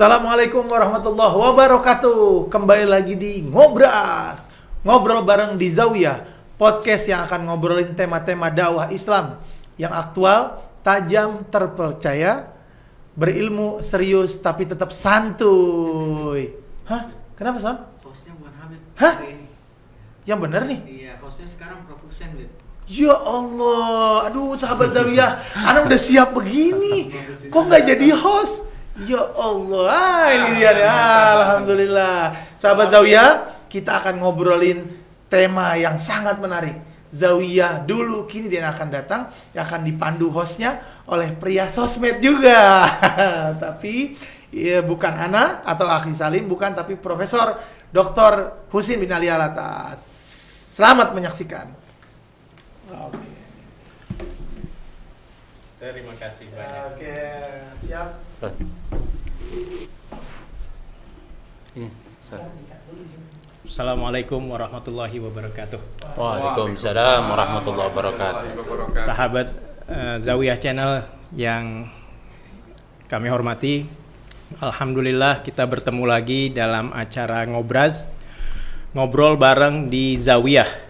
[0.00, 2.48] Assalamualaikum warahmatullahi wabarakatuh.
[2.48, 4.48] Kembali lagi di Ngobras.
[4.80, 6.24] Ngobrol bareng di Zawiyah,
[6.56, 9.36] podcast yang akan ngobrolin tema-tema dakwah Islam
[9.76, 12.48] yang aktual, tajam, terpercaya,
[13.12, 16.56] berilmu, serius, tapi tetap santuy.
[16.88, 17.12] Hah?
[17.36, 17.76] Kenapa, Son?
[18.00, 19.20] Hostnya bukan Habib Hah?
[19.20, 19.52] ini.
[20.24, 20.80] Yang bener nih?
[20.88, 22.00] Iya, hostnya sekarang Prof.
[22.08, 22.48] Hussein.
[22.88, 27.12] Ya Allah, aduh sahabat Zawiyah, Ana udah siap begini,
[27.52, 28.69] kok nggak jadi host?
[29.00, 32.36] Ya Allah, ah, ini dia nih, Ah, Alhamdulillah.
[32.60, 34.84] Sahabat Zawiyah, kita akan ngobrolin
[35.32, 36.76] tema yang sangat menarik.
[37.08, 42.92] Zawiyah dulu, kini dia akan datang, yang akan dipandu hostnya oleh pria sosmed juga.
[43.64, 44.20] tapi
[44.52, 47.56] ya, bukan Ana atau Akhi Salim, bukan, tapi Profesor
[47.88, 48.68] Dr.
[48.68, 50.04] Husin bin Ali Alatas.
[50.76, 51.72] Selamat menyaksikan.
[52.92, 53.29] Oke.
[55.80, 56.92] Terima kasih banyak.
[56.92, 57.20] Oke,
[57.80, 58.20] siap.
[61.72, 61.88] Ini,
[62.20, 62.44] Ustaz.
[63.64, 65.80] Assalamualaikum warahmatullahi wabarakatuh.
[66.20, 68.48] Waalaikumsalam warahmatullahi wabarakatuh.
[69.08, 69.56] Sahabat
[69.88, 71.88] eh, Zawiyah Channel yang
[73.08, 73.88] kami hormati,
[74.60, 78.12] Alhamdulillah kita bertemu lagi dalam acara ngobras,
[78.92, 80.89] ngobrol bareng di Zawiyah.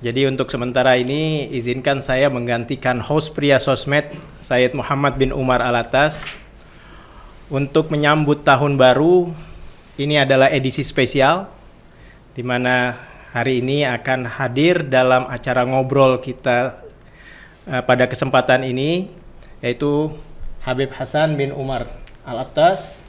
[0.00, 4.08] Jadi untuk sementara ini izinkan saya menggantikan host pria sosmed
[4.40, 6.24] Sayyid Muhammad bin Umar Alatas
[7.52, 9.36] untuk menyambut tahun baru.
[10.00, 11.52] Ini adalah edisi spesial
[12.32, 12.96] di mana
[13.36, 16.80] hari ini akan hadir dalam acara ngobrol kita
[17.68, 19.12] eh, pada kesempatan ini
[19.60, 20.16] yaitu
[20.64, 21.92] Habib Hasan bin Umar
[22.24, 23.04] Alatas.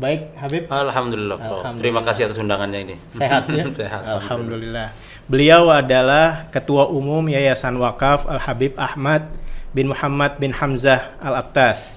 [0.00, 1.36] Baik Habib, Alhamdulillah.
[1.36, 1.76] Alhamdulillah.
[1.76, 2.96] Terima kasih atas undangannya ini.
[3.12, 3.68] sehat ya?
[3.84, 4.02] Sehat.
[4.08, 5.11] Alhamdulillah.
[5.32, 9.32] Beliau adalah Ketua Umum Yayasan Wakaf Al Habib Ahmad
[9.72, 11.96] bin Muhammad bin Hamzah Al Aktas.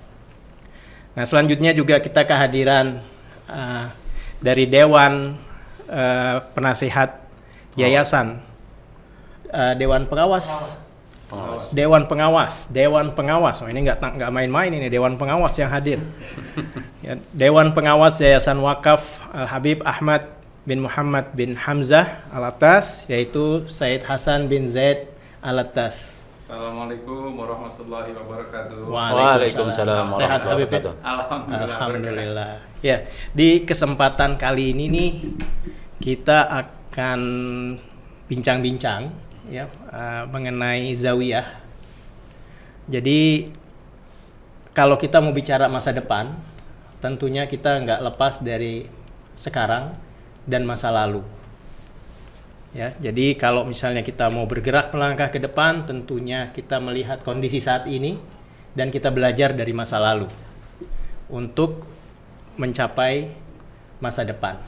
[1.19, 3.03] Nah selanjutnya juga kita kehadiran
[3.51, 3.91] uh,
[4.40, 5.35] dari Dewan
[5.91, 7.28] uh, Penasihat
[7.75, 8.40] Yayasan,
[9.56, 10.47] Uh, Dewan Pengawas,
[11.31, 11.72] Pengawas.
[11.72, 13.56] Dewan Pengawas, Dewan Pengawas.
[13.63, 16.00] Oh, ini nggak nggak main-main ini Dewan Pengawas yang hadir.
[17.06, 20.28] Ya, Dewan Pengawas Yayasan Wakaf Al Habib Ahmad
[20.65, 25.05] bin Muhammad bin Hamzah Al Atas, yaitu Said Hasan bin Zaid
[25.45, 26.17] Al Atas.
[26.41, 28.89] Assalamualaikum warahmatullahi wabarakatuh.
[28.89, 30.73] Waalaikumsalam Sehat warahmatullahi Habib ya?
[30.73, 30.93] wabarakatuh.
[31.05, 31.77] Alhamdulillah.
[31.77, 32.51] Alhamdulillah.
[32.81, 32.97] Ya,
[33.33, 35.11] di kesempatan kali ini nih
[36.01, 37.21] kita akan
[38.25, 39.13] bincang-bincang
[39.49, 41.61] ya eh, mengenai zawiyah.
[42.89, 43.53] Jadi
[44.73, 46.33] kalau kita mau bicara masa depan,
[47.01, 48.89] tentunya kita nggak lepas dari
[49.37, 50.04] sekarang
[50.45, 51.25] dan masa lalu.
[52.75, 57.88] Ya, jadi kalau misalnya kita mau bergerak melangkah ke depan, tentunya kita melihat kondisi saat
[57.88, 58.19] ini
[58.75, 60.28] dan kita belajar dari masa lalu
[61.31, 61.88] untuk
[62.59, 63.31] mencapai
[64.03, 64.59] masa depan.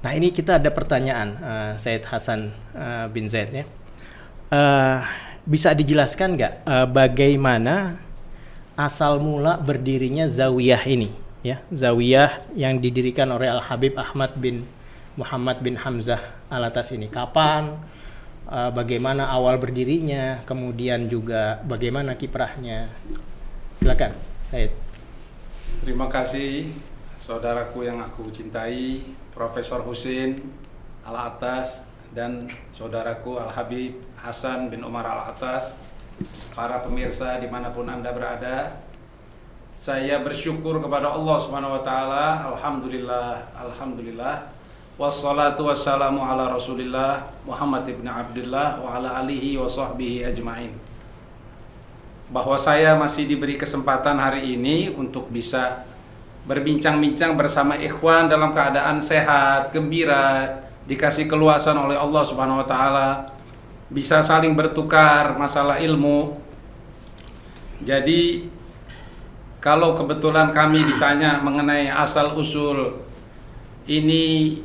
[0.00, 3.64] Nah ini kita ada pertanyaan uh, Said Hasan uh, bin Zaid ya.
[4.50, 4.98] Eh,
[5.46, 8.02] bisa dijelaskan nggak eh, bagaimana
[8.74, 11.14] asal mula berdirinya Zawiyah ini
[11.46, 14.66] ya Zawiyah yang didirikan oleh Al Habib Ahmad bin
[15.20, 17.76] Muhammad bin Hamzah Alatas ini kapan
[18.50, 22.90] Eh, bagaimana awal berdirinya kemudian juga bagaimana kiprahnya
[23.78, 24.10] silakan
[24.42, 24.74] Said
[25.86, 26.74] Terima kasih
[27.22, 30.34] saudaraku yang aku cintai, Profesor Husin
[31.06, 31.78] Al Atas
[32.10, 35.78] dan saudaraku Al Habib Hasan bin Umar Al Atas,
[36.50, 38.82] para pemirsa di mana pun anda berada.
[39.78, 42.26] Saya bersyukur kepada Allah Subhanahu Wa Taala.
[42.50, 44.59] Alhamdulillah, Alhamdulillah.
[45.00, 50.76] Wassalatu wassalamu ala Rasulillah Muhammad ibn Abdullah wa ala alihi wa sahbihi ajmain.
[52.28, 55.88] Bahwa saya masih diberi kesempatan hari ini untuk bisa
[56.44, 63.32] berbincang-bincang bersama ikhwan dalam keadaan sehat, gembira, dikasih keluasan oleh Allah Subhanahu wa taala,
[63.88, 66.36] bisa saling bertukar masalah ilmu.
[67.88, 68.52] Jadi
[69.64, 73.00] kalau kebetulan kami ditanya mengenai asal usul
[73.88, 74.60] ini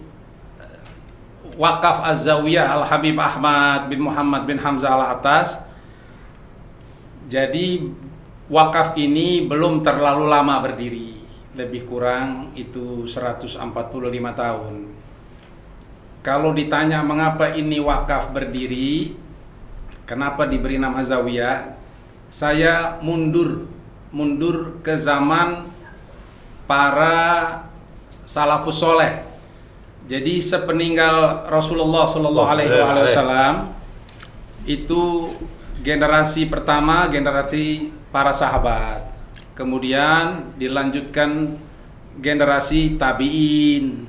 [1.56, 5.60] wakaf Az-Zawiyah Al Habib Ahmad bin Muhammad bin Hamzah Al Atas.
[7.26, 7.90] Jadi
[8.52, 11.18] wakaf ini belum terlalu lama berdiri,
[11.58, 13.58] lebih kurang itu 145
[14.38, 14.76] tahun.
[16.22, 19.18] Kalau ditanya mengapa ini wakaf berdiri,
[20.06, 21.78] kenapa diberi nama Zawiyah,
[22.30, 23.66] saya mundur
[24.16, 25.68] mundur ke zaman
[26.64, 27.68] para
[28.24, 29.25] salafus soleh.
[30.06, 33.74] Jadi sepeninggal Rasulullah Shallallahu Alaihi Wasallam
[34.70, 35.34] itu
[35.82, 39.14] generasi pertama generasi para sahabat.
[39.56, 41.56] kemudian dilanjutkan
[42.20, 44.04] generasi tabiin,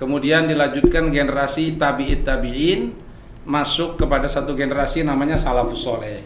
[0.00, 2.96] kemudian dilanjutkan generasi tabiit tabiin,
[3.44, 6.24] masuk kepada satu generasi namanya salafus soleh.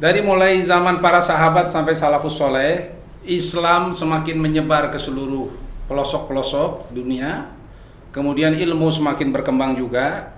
[0.00, 2.88] Dari mulai zaman para sahabat sampai salafus soleh,
[3.28, 7.50] Islam semakin menyebar ke seluruh pelosok-pelosok dunia.
[8.12, 10.36] Kemudian ilmu semakin berkembang juga.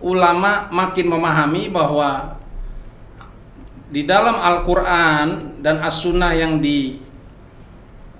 [0.00, 2.40] Ulama makin memahami bahwa
[3.90, 6.96] di dalam Al-Quran dan As-Sunnah yang di,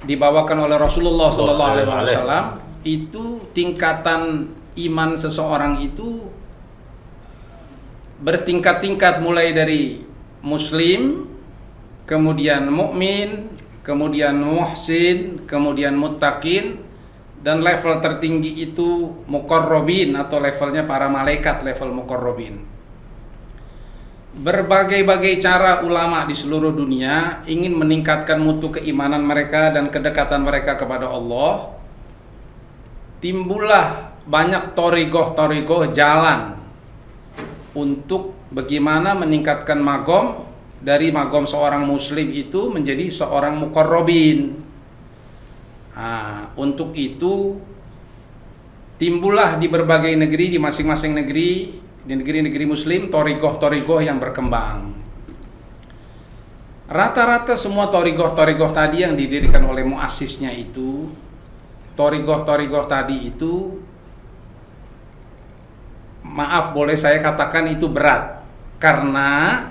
[0.04, 2.44] dibawakan oleh Rasulullah Sallallahu Alaihi Wasallam
[2.82, 6.26] itu tingkatan iman seseorang itu
[8.20, 10.04] bertingkat-tingkat mulai dari
[10.44, 11.24] muslim,
[12.04, 13.48] kemudian mukmin,
[13.80, 16.80] kemudian muhsin, kemudian muttaqin
[17.40, 22.60] dan level tertinggi itu muqarrabin atau levelnya para malaikat level muqarrabin.
[24.30, 31.10] Berbagai-bagai cara ulama di seluruh dunia ingin meningkatkan mutu keimanan mereka dan kedekatan mereka kepada
[31.10, 31.74] Allah.
[33.18, 36.56] Timbullah banyak torigoh-torigoh jalan
[37.74, 40.49] untuk bagaimana meningkatkan magom
[40.80, 44.56] dari magom seorang muslim itu menjadi seorang mukorrobin.
[45.92, 47.60] Nah, untuk itu
[48.96, 54.96] timbullah di berbagai negeri di masing-masing negeri di negeri-negeri muslim torigoh-torigoh yang berkembang.
[56.90, 61.12] Rata-rata semua torigoh-torigoh tadi yang didirikan oleh muasisnya itu
[61.94, 63.78] torigoh-torigoh tadi itu
[66.24, 68.42] maaf boleh saya katakan itu berat
[68.80, 69.68] karena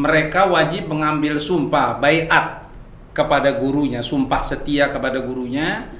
[0.00, 2.64] mereka wajib mengambil sumpah bayat
[3.12, 5.92] kepada gurunya, sumpah setia kepada gurunya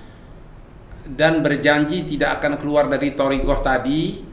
[1.05, 4.25] dan berjanji tidak akan keluar dari torigoh tadi.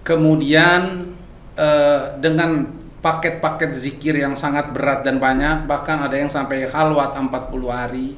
[0.00, 1.12] Kemudian
[1.58, 2.64] eh, dengan
[3.00, 8.16] paket-paket zikir yang sangat berat dan banyak bahkan ada yang sampai khalwat 40 hari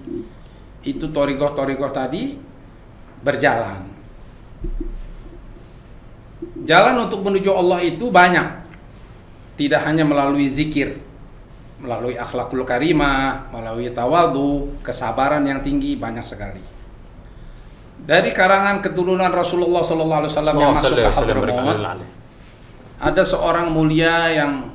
[0.82, 2.38] itu torigoh-torigoh tadi
[3.22, 3.86] berjalan.
[6.62, 8.61] Jalan untuk menuju Allah itu banyak
[9.66, 10.98] tidak hanya melalui zikir
[11.82, 16.62] melalui akhlakul karimah melalui tawadu kesabaran yang tinggi banyak sekali.
[18.02, 21.78] Dari karangan keturunan Rasulullah Sallallahu Alaihi Wasallam yang masuk ke Hadramaut
[23.02, 24.70] ada seorang mulia yang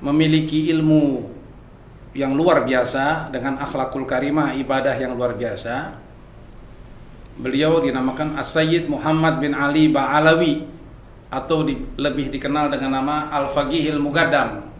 [0.00, 1.28] memiliki ilmu
[2.16, 6.00] yang luar biasa dengan akhlakul karimah ibadah yang luar biasa.
[7.34, 10.73] Beliau dinamakan As-Sayyid Muhammad bin Ali Ba'alawi
[11.34, 14.74] atau di, lebih dikenal dengan nama Al-Faqihil Mugaddam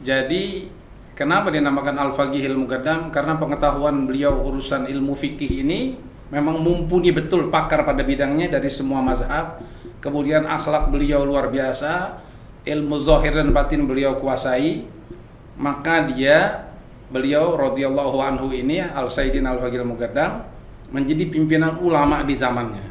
[0.00, 0.64] jadi
[1.12, 6.00] kenapa dinamakan Al-Faqihil Mugaddam karena pengetahuan beliau urusan ilmu fikih ini
[6.32, 9.60] memang mumpuni betul pakar pada bidangnya dari semua mazhab.
[10.00, 12.24] Kemudian akhlak beliau luar biasa,
[12.64, 14.88] ilmu zahir dan batin beliau kuasai.
[15.60, 16.72] Maka dia
[17.12, 20.48] beliau radhiyallahu anhu ini Al Sayyidin Al Faqil Mugaddam
[20.88, 22.88] menjadi pimpinan ulama di zamannya.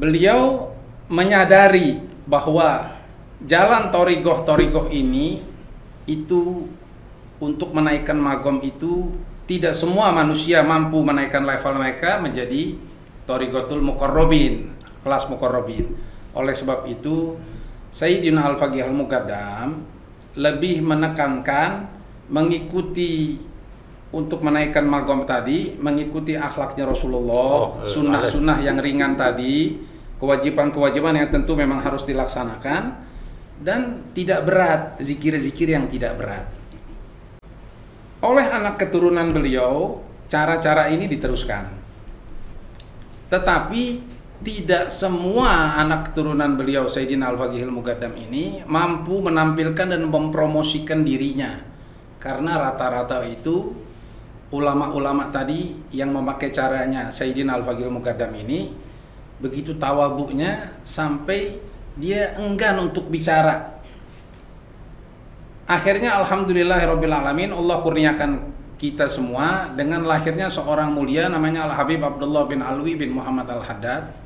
[0.00, 0.72] Beliau
[1.08, 3.00] menyadari bahwa
[3.44, 5.40] jalan torigoh-torigoh ini
[6.04, 6.68] itu
[7.38, 9.12] untuk menaikkan magom itu
[9.48, 12.76] tidak semua manusia mampu menaikkan level mereka menjadi
[13.24, 15.96] torigotul mukorrobin kelas mukorrobin
[16.36, 17.40] oleh sebab itu
[17.88, 19.80] Sayyidina Al-Faqih Al-Muqaddam
[20.36, 21.88] lebih menekankan
[22.28, 23.40] mengikuti
[24.12, 29.76] untuk menaikkan magom tadi mengikuti akhlaknya Rasulullah Oh, eh, sunnah-sunnah yang ringan tadi
[30.18, 33.06] kewajiban-kewajiban yang tentu memang harus dilaksanakan
[33.62, 36.58] dan tidak berat zikir-zikir yang tidak berat
[38.18, 41.70] oleh anak keturunan beliau, cara-cara ini diteruskan.
[43.30, 43.82] Tetapi
[44.42, 51.62] tidak semua anak keturunan beliau Sayyidina Al-Faqihil Mugaddam ini mampu menampilkan dan mempromosikan dirinya.
[52.18, 53.70] Karena rata-rata itu
[54.50, 58.74] ulama-ulama tadi yang memakai caranya Sayyidina Al-Faqihil Mugaddam ini
[59.38, 61.62] begitu tawaduknya sampai
[61.98, 63.78] dia enggan untuk bicara
[65.68, 68.30] Akhirnya alhamdulillahirabbil alamin Allah kurniakan
[68.80, 73.60] kita semua dengan lahirnya seorang mulia namanya Al Habib Abdullah bin Alwi bin Muhammad Al
[73.60, 74.16] Haddad.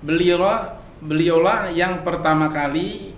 [0.00, 3.12] Beliaulah beliaulah yang pertama kali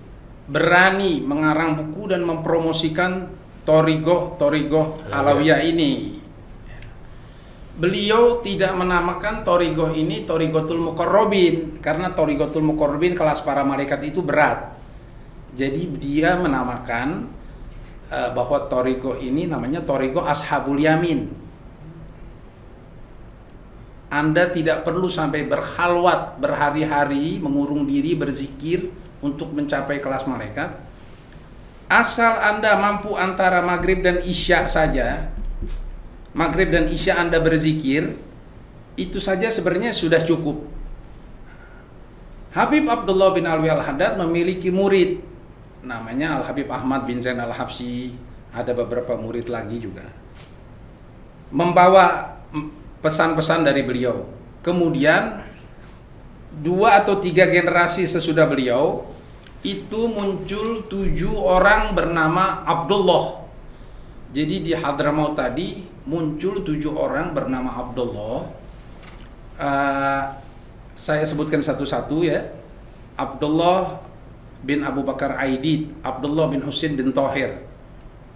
[0.50, 3.30] berani mengarang buku dan mempromosikan
[3.62, 6.18] Torigoh Torigoh Alawiyah ini.
[7.76, 14.72] Beliau tidak menamakan Torigoh ini Torigotul Mukorrobin karena Torigotul Mukorrobin kelas para malaikat itu berat.
[15.52, 17.28] Jadi dia menamakan
[18.08, 21.28] uh, bahwa Torigo ini namanya Torigo Ashabul Yamin.
[24.08, 28.88] Anda tidak perlu sampai berhalwat berhari-hari mengurung diri berzikir
[29.20, 30.88] untuk mencapai kelas malaikat.
[31.86, 35.30] asal Anda mampu antara maghrib dan isya saja,
[36.36, 38.12] maghrib dan isya Anda berzikir,
[39.00, 40.68] itu saja sebenarnya sudah cukup.
[42.52, 45.20] Habib Abdullah bin Alwi Al-Haddad memiliki murid
[45.80, 48.12] namanya Al-Habib Ahmad bin Zain Al-Habsyi,
[48.52, 50.04] ada beberapa murid lagi juga.
[51.48, 52.36] Membawa
[53.00, 54.26] pesan-pesan dari beliau.
[54.66, 55.46] Kemudian
[56.58, 59.06] dua atau tiga generasi sesudah beliau
[59.62, 63.45] itu muncul tujuh orang bernama Abdullah.
[64.36, 68.52] Jadi di Hadramaut tadi muncul tujuh orang bernama Abdullah.
[69.56, 70.22] Uh,
[70.92, 72.44] saya sebutkan satu-satu ya.
[73.16, 73.96] Abdullah
[74.60, 77.64] bin Abu Bakar Aidid, Abdullah bin Husin bin Tohir,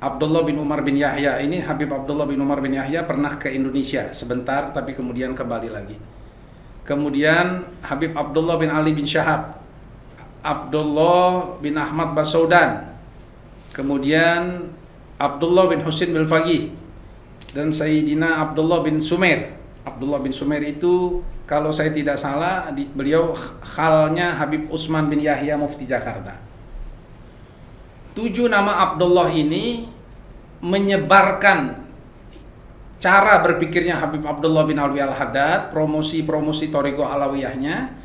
[0.00, 1.36] Abdullah bin Umar bin Yahya.
[1.44, 6.00] Ini Habib Abdullah bin Umar bin Yahya pernah ke Indonesia sebentar tapi kemudian kembali lagi.
[6.88, 9.60] Kemudian Habib Abdullah bin Ali bin Syahab,
[10.40, 12.88] Abdullah bin Ahmad Basaudan,
[13.76, 14.72] kemudian
[15.20, 16.72] Abdullah bin Husin bin Fagih,
[17.52, 19.52] dan Sayyidina Abdullah bin Sumer.
[19.84, 25.84] Abdullah bin Sumer itu kalau saya tidak salah beliau khalnya Habib Usman bin Yahya Mufti
[25.84, 26.40] Jakarta.
[28.16, 29.88] Tujuh nama Abdullah ini
[30.60, 31.80] menyebarkan
[33.00, 37.96] cara berpikirnya Habib Abdullah bin Alwi Al-Haddad, promosi-promosi Torigo Alawiyahnya.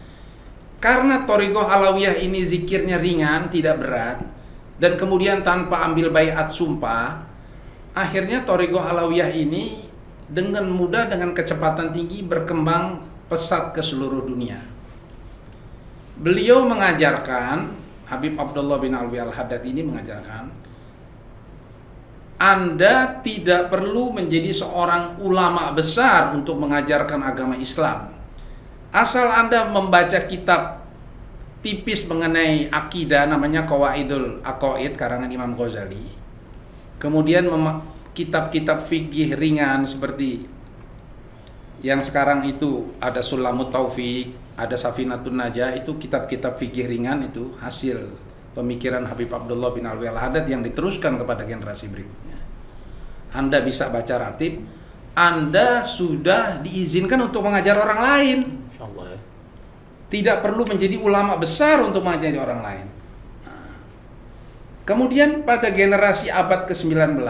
[0.79, 4.23] Karena Torigo Alawiyah ini zikirnya ringan, tidak berat,
[4.75, 7.23] dan kemudian tanpa ambil bayat sumpah,
[7.95, 9.87] akhirnya Torigo Alawiyah ini
[10.27, 14.59] dengan mudah dengan kecepatan tinggi berkembang pesat ke seluruh dunia.
[16.15, 17.75] Beliau mengajarkan
[18.07, 20.47] Habib Abdullah bin Alwi Al-Haddad ini mengajarkan
[22.39, 28.11] Anda tidak perlu menjadi seorang ulama besar untuk mengajarkan agama Islam.
[28.91, 30.84] Asal Anda membaca kitab
[31.65, 36.13] tipis mengenai akidah namanya Qawaidul Aqaid karangan Imam Ghazali.
[37.01, 37.49] Kemudian
[38.13, 40.45] kitab-kitab fikih ringan seperti
[41.81, 48.13] yang sekarang itu ada Sulamut Taufik, ada Safinatun Najah, itu kitab-kitab fikih ringan itu hasil
[48.53, 52.39] pemikiran Habib Abdullah bin Alwi Al-Haddad yang diteruskan kepada generasi berikutnya.
[53.35, 54.63] Anda bisa baca ratib,
[55.17, 58.37] Anda sudah diizinkan untuk mengajar orang lain.
[58.71, 59.19] Insyaallah ya.
[60.09, 62.87] Tidak perlu menjadi ulama besar untuk mengajari orang lain.
[64.85, 67.25] Kemudian pada generasi abad ke-19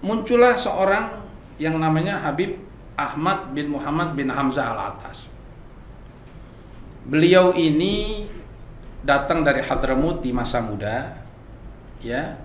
[0.00, 1.20] muncullah seorang
[1.60, 2.56] yang namanya Habib
[2.96, 5.28] Ahmad bin Muhammad bin Hamzah Al-Atas.
[7.04, 8.24] Beliau ini
[9.04, 11.20] datang dari Hadramut di masa muda,
[12.00, 12.40] ya,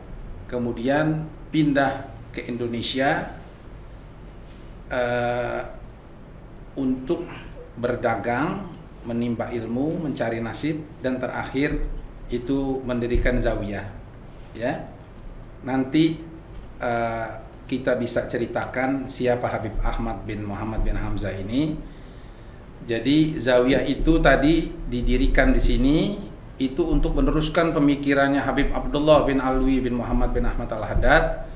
[0.51, 3.31] kemudian pindah ke Indonesia
[4.91, 5.63] uh,
[6.75, 7.23] untuk
[7.79, 8.68] berdagang,
[9.09, 11.81] menimba ilmu, mencari nasib, dan terakhir
[12.29, 13.89] itu mendirikan zawiyah,
[14.53, 14.85] ya.
[15.65, 16.21] Nanti
[16.77, 17.27] uh,
[17.65, 21.77] kita bisa ceritakan siapa Habib Ahmad bin Muhammad bin Hamzah ini.
[22.85, 25.97] Jadi zawiyah itu tadi didirikan di sini
[26.57, 31.47] itu untuk meneruskan pemikirannya Habib Abdullah bin Alwi bin Muhammad bin Ahmad Al-Haddad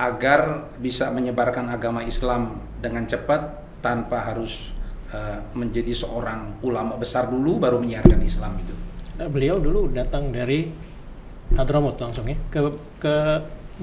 [0.00, 4.72] agar bisa menyebarkan agama Islam dengan cepat tanpa harus
[5.12, 8.74] uh, menjadi seorang ulama besar dulu baru menyiarkan Islam itu.
[9.20, 10.70] Nah, beliau dulu datang dari
[11.50, 12.62] Hadramut langsung ya ke
[13.02, 13.14] ke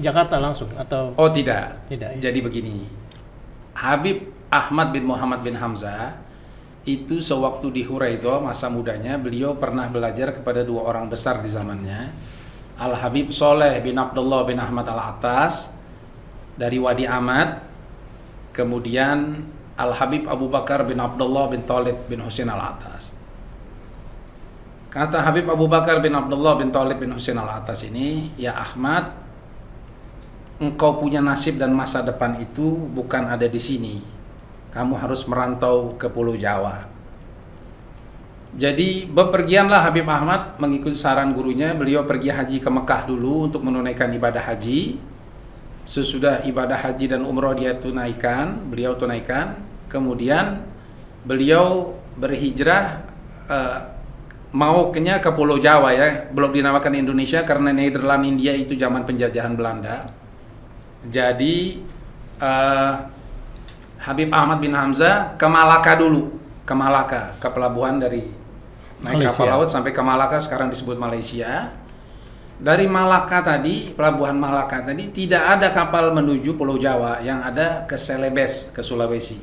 [0.00, 1.84] Jakarta langsung atau Oh tidak.
[1.90, 2.30] Tidak, ya.
[2.30, 2.86] Jadi begini.
[3.76, 6.16] Habib Ahmad bin Muhammad bin Hamzah
[6.88, 12.00] itu sewaktu di Huraidho masa mudanya beliau pernah belajar kepada dua orang besar di zamannya.
[12.78, 15.68] Al Habib Soleh bin Abdullah bin Ahmad Al Atas
[16.56, 17.68] dari Wadi Ahmad.
[18.56, 19.44] Kemudian
[19.78, 23.14] Al Habib Abu Bakar bin Abdullah bin Talib bin Husain Al Atas.
[24.90, 29.14] Kata Habib Abu Bakar bin Abdullah bin Talib bin Husain Al Atas ini, ya Ahmad,
[30.58, 34.02] engkau punya nasib dan masa depan itu bukan ada di sini.
[34.74, 36.98] Kamu harus merantau ke Pulau Jawa.
[38.58, 41.76] Jadi bepergianlah Habib Ahmad mengikuti saran gurunya.
[41.76, 44.98] Beliau pergi haji ke Mekah dulu untuk menunaikan ibadah haji.
[45.88, 49.56] Sesudah ibadah haji dan umroh dia tunaikan, beliau tunaikan.
[49.88, 50.60] Kemudian
[51.24, 53.08] beliau berhijrah
[53.48, 53.88] uh,
[54.52, 59.56] mau kenya ke Pulau Jawa ya, belum dinamakan Indonesia karena Nederland India itu zaman penjajahan
[59.56, 60.12] Belanda.
[61.08, 61.80] Jadi
[62.36, 62.92] uh,
[64.04, 66.36] Habib Ahmad bin Hamzah ke Malaka dulu,
[66.68, 68.28] ke Malaka, ke pelabuhan dari
[69.00, 69.32] naik Malaysia.
[69.32, 71.72] kapal laut sampai ke Malaka sekarang disebut Malaysia.
[72.58, 77.94] Dari Malaka tadi, pelabuhan Malaka tadi tidak ada kapal menuju Pulau Jawa, yang ada ke
[77.94, 79.38] Celebes, ke Sulawesi.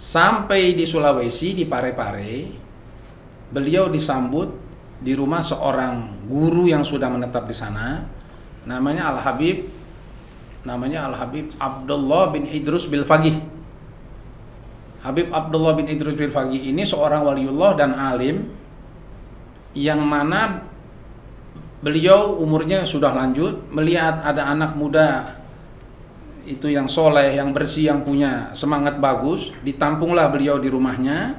[0.00, 2.48] Sampai di Sulawesi di Parepare,
[3.52, 4.48] beliau disambut
[4.98, 8.02] di rumah seorang guru yang sudah menetap di sana
[8.66, 9.70] namanya Al Habib
[10.66, 13.38] namanya Al Habib Abdullah bin Idrus bil Fagih
[15.06, 18.50] Habib Abdullah bin Idrus bil Fagih ini seorang waliullah dan alim
[19.78, 20.66] yang mana
[21.78, 25.38] beliau umurnya sudah lanjut melihat ada anak muda
[26.48, 31.36] itu yang soleh, yang bersih, yang punya semangat bagus, ditampunglah beliau di rumahnya.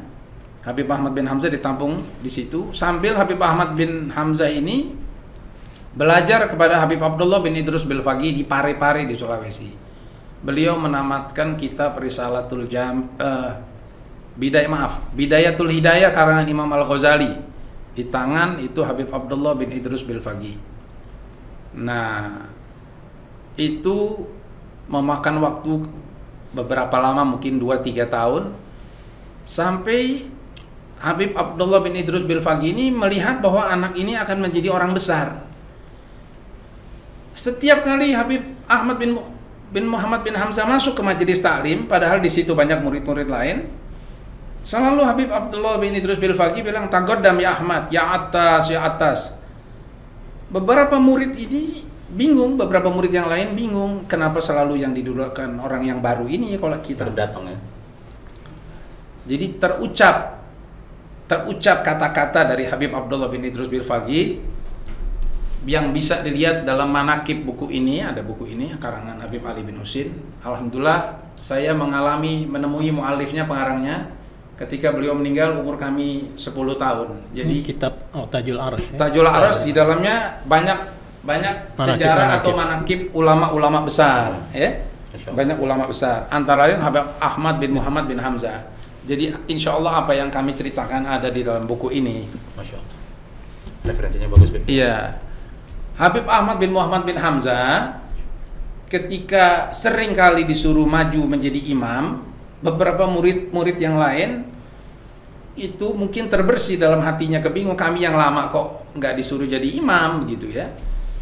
[0.61, 2.69] Habib Ahmad bin Hamzah ditampung di situ.
[2.77, 4.93] Sambil Habib Ahmad bin Hamzah ini
[5.97, 9.71] belajar kepada Habib Abdullah bin Idrus Bilfagi di Pare-Pare di Sulawesi.
[10.39, 13.51] Beliau menamatkan kitab Risalatul Jam eh,
[14.39, 17.33] Bidayah maaf, Bidayatul Hidayah karangan Imam Al Ghazali.
[17.97, 20.55] Di tangan itu Habib Abdullah bin Idrus Bilfagi.
[21.77, 22.47] Nah,
[23.59, 24.25] itu
[24.89, 25.71] memakan waktu
[26.55, 28.43] beberapa lama mungkin 2-3 tahun
[29.45, 30.25] sampai
[30.99, 35.47] Habib Abdullah bin Idrus Bilfagi ini melihat bahwa anak ini akan menjadi orang besar.
[37.37, 39.15] Setiap kali Habib Ahmad bin
[39.69, 43.69] bin Muhammad bin Hamzah masuk ke majelis taklim, padahal di situ banyak murid-murid lain,
[44.69, 49.33] selalu Habib Abdullah bin Idrus Bilfagi bilang tagodam ya Ahmad, ya atas, ya atas.
[50.53, 56.01] Beberapa murid ini bingung beberapa murid yang lain bingung kenapa selalu yang didulukan orang yang
[56.01, 57.57] baru ini kalau kita Terdatang ya.
[59.29, 60.41] jadi terucap
[61.29, 64.41] terucap kata-kata dari Habib Abdullah bin Idrus Bilfagi
[65.69, 70.09] yang bisa dilihat dalam manakib buku ini ada buku ini karangan Habib Ali bin Husin
[70.41, 74.18] Alhamdulillah saya mengalami menemui mualifnya pengarangnya
[74.59, 78.97] ketika beliau meninggal umur kami 10 tahun jadi Ini kitab oh, Tajul Arus ya.
[78.99, 82.43] Tajul Aras di dalamnya banyak banyak Manakib, sejarah manakib.
[82.43, 84.87] atau manakib ulama-ulama besar, ya.
[85.09, 86.31] Banyak ulama besar.
[86.31, 88.71] Antara lain Habib Ahmad bin Muhammad bin Hamzah.
[89.03, 92.23] Jadi insya Allah apa yang kami ceritakan ada di dalam buku ini.
[92.55, 92.95] Masya Allah.
[93.89, 94.63] Referensinya bagus, Bib.
[94.69, 95.17] Iya.
[95.99, 97.99] Habib Ahmad bin Muhammad bin Hamzah
[98.87, 102.23] ketika sering kali disuruh maju menjadi imam,
[102.63, 104.45] beberapa murid-murid yang lain
[105.59, 110.47] itu mungkin terbersih dalam hatinya kebingung kami yang lama kok nggak disuruh jadi imam gitu
[110.49, 110.71] ya.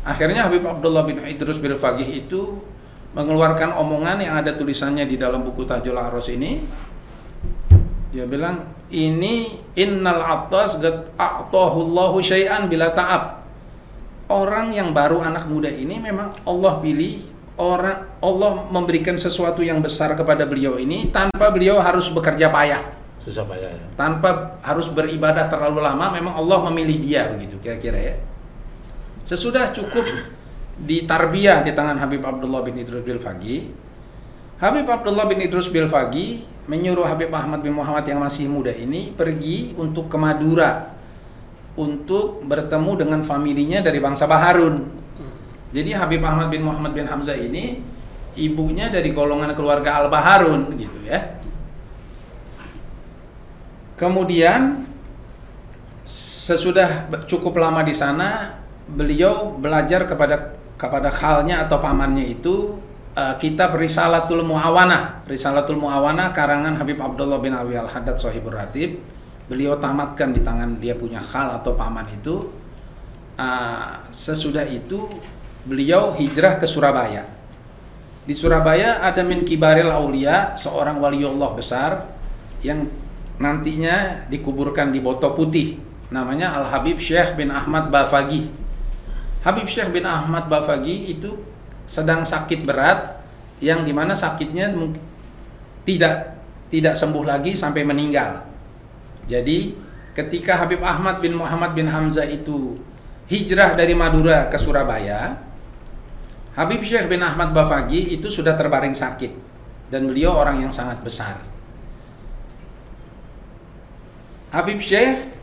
[0.07, 2.61] Akhirnya Habib Abdullah bin Idrus bil Fagih itu
[3.11, 6.63] mengeluarkan omongan yang ada tulisannya di dalam buku Tajul Aros ini.
[8.15, 13.43] Dia bilang, ini innal atas gad a'tahullahu syai'an bila ta'ab.
[14.31, 20.13] Orang yang baru anak muda ini memang Allah pilih orang Allah memberikan sesuatu yang besar
[20.13, 22.83] kepada beliau ini tanpa beliau harus bekerja payah,
[23.27, 23.83] Susah payah ya.
[23.99, 26.15] tanpa harus beribadah terlalu lama.
[26.15, 28.15] Memang Allah memilih dia begitu kira-kira ya.
[29.27, 30.07] Sesudah cukup
[30.79, 33.67] ditarbiyah di tangan Habib Abdullah bin Idrus bil Fagi,
[34.63, 39.11] Habib Abdullah bin Idrus bil Fagi menyuruh Habib Ahmad bin Muhammad yang masih muda ini
[39.11, 40.95] pergi untuk ke Madura
[41.75, 44.87] untuk bertemu dengan familinya dari bangsa Baharun.
[45.75, 47.83] Jadi Habib Ahmad bin Muhammad bin Hamzah ini
[48.39, 51.37] ibunya dari golongan keluarga Al Baharun gitu ya.
[53.97, 54.85] Kemudian
[56.47, 62.77] sesudah cukup lama di sana, beliau belajar kepada kepada khalnya atau pamannya itu
[63.17, 65.25] eh, kitab Risalatul Muawana.
[65.25, 69.01] Risalatul Muawana karangan Habib Abdullah bin Alwi Al Haddad Sohibur Ratib.
[69.49, 72.53] Beliau tamatkan di tangan dia punya khal atau paman itu.
[73.33, 75.09] Ah, sesudah itu
[75.65, 77.25] beliau hijrah ke Surabaya.
[78.27, 82.11] Di Surabaya ada min kibaril aulia, seorang waliullah besar
[82.59, 82.85] yang
[83.37, 85.77] nantinya dikuburkan di Boto Putih.
[86.09, 88.47] Namanya Al Habib Syekh bin Ahmad Bafagi.
[89.43, 91.39] Habib Syekh bin Ahmad Bafagi itu
[91.87, 93.19] sedang sakit berat
[93.63, 94.71] yang di mana sakitnya
[95.87, 96.35] tidak
[96.67, 98.43] tidak sembuh lagi sampai meninggal.
[99.27, 99.75] Jadi
[100.15, 102.79] ketika Habib Ahmad bin Muhammad bin Hamzah itu
[103.27, 105.39] hijrah dari Madura ke Surabaya,
[106.55, 109.31] Habib Syekh bin Ahmad Bafagi itu sudah terbaring sakit
[109.91, 111.56] dan beliau orang yang sangat besar.
[114.51, 115.35] Habib Syekh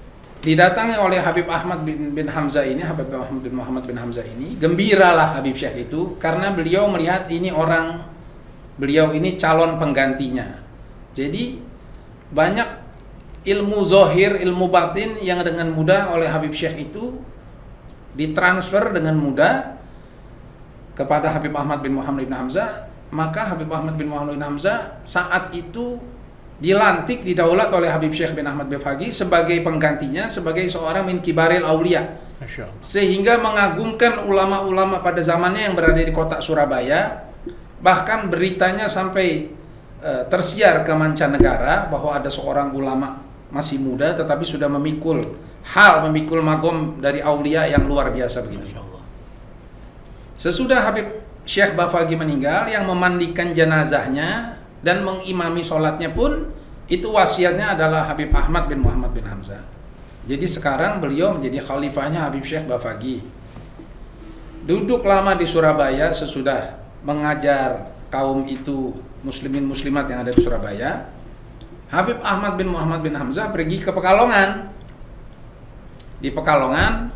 [0.45, 4.57] didatangi oleh Habib Ahmad bin, bin Hamzah ini, Habib Ahmad bin Muhammad bin Hamzah ini,
[4.61, 8.05] gembiralah Habib Syekh itu karena beliau melihat ini orang
[8.77, 10.61] beliau ini calon penggantinya.
[11.17, 11.61] Jadi
[12.33, 12.69] banyak
[13.45, 17.21] ilmu zohir, ilmu batin yang dengan mudah oleh Habib Syekh itu
[18.17, 19.77] ditransfer dengan mudah
[20.97, 25.53] kepada Habib Ahmad bin Muhammad bin Hamzah, maka Habib Ahmad bin Muhammad bin Hamzah saat
[25.53, 26.01] itu
[26.63, 31.67] dilantik didaulat oleh Habib Syekh bin Ahmad bin Fagi sebagai penggantinya sebagai seorang min kibaril
[31.67, 32.23] aulia.
[32.85, 37.25] Sehingga mengagumkan ulama-ulama pada zamannya yang berada di kota Surabaya
[37.81, 39.49] bahkan beritanya sampai
[40.01, 43.21] eh, tersiar ke mancanegara bahwa ada seorang ulama
[43.53, 45.37] masih muda tetapi sudah memikul
[45.73, 48.77] hal memikul magom dari aulia yang luar biasa begini.
[50.37, 56.53] Sesudah Habib Syekh Bafagi meninggal, yang memandikan jenazahnya dan mengimami sholatnya pun
[56.85, 59.65] itu wasiatnya adalah Habib Ahmad bin Muhammad bin Hamzah.
[60.29, 63.25] Jadi sekarang beliau menjadi khalifahnya Habib Syekh Bafagi.
[64.69, 68.93] Duduk lama di Surabaya sesudah mengajar kaum itu
[69.25, 71.09] muslimin muslimat yang ada di Surabaya.
[71.89, 74.69] Habib Ahmad bin Muhammad bin Hamzah pergi ke Pekalongan.
[76.21, 77.13] Di Pekalongan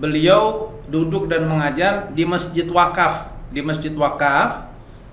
[0.00, 4.69] beliau duduk dan mengajar di Masjid Wakaf, di Masjid Wakaf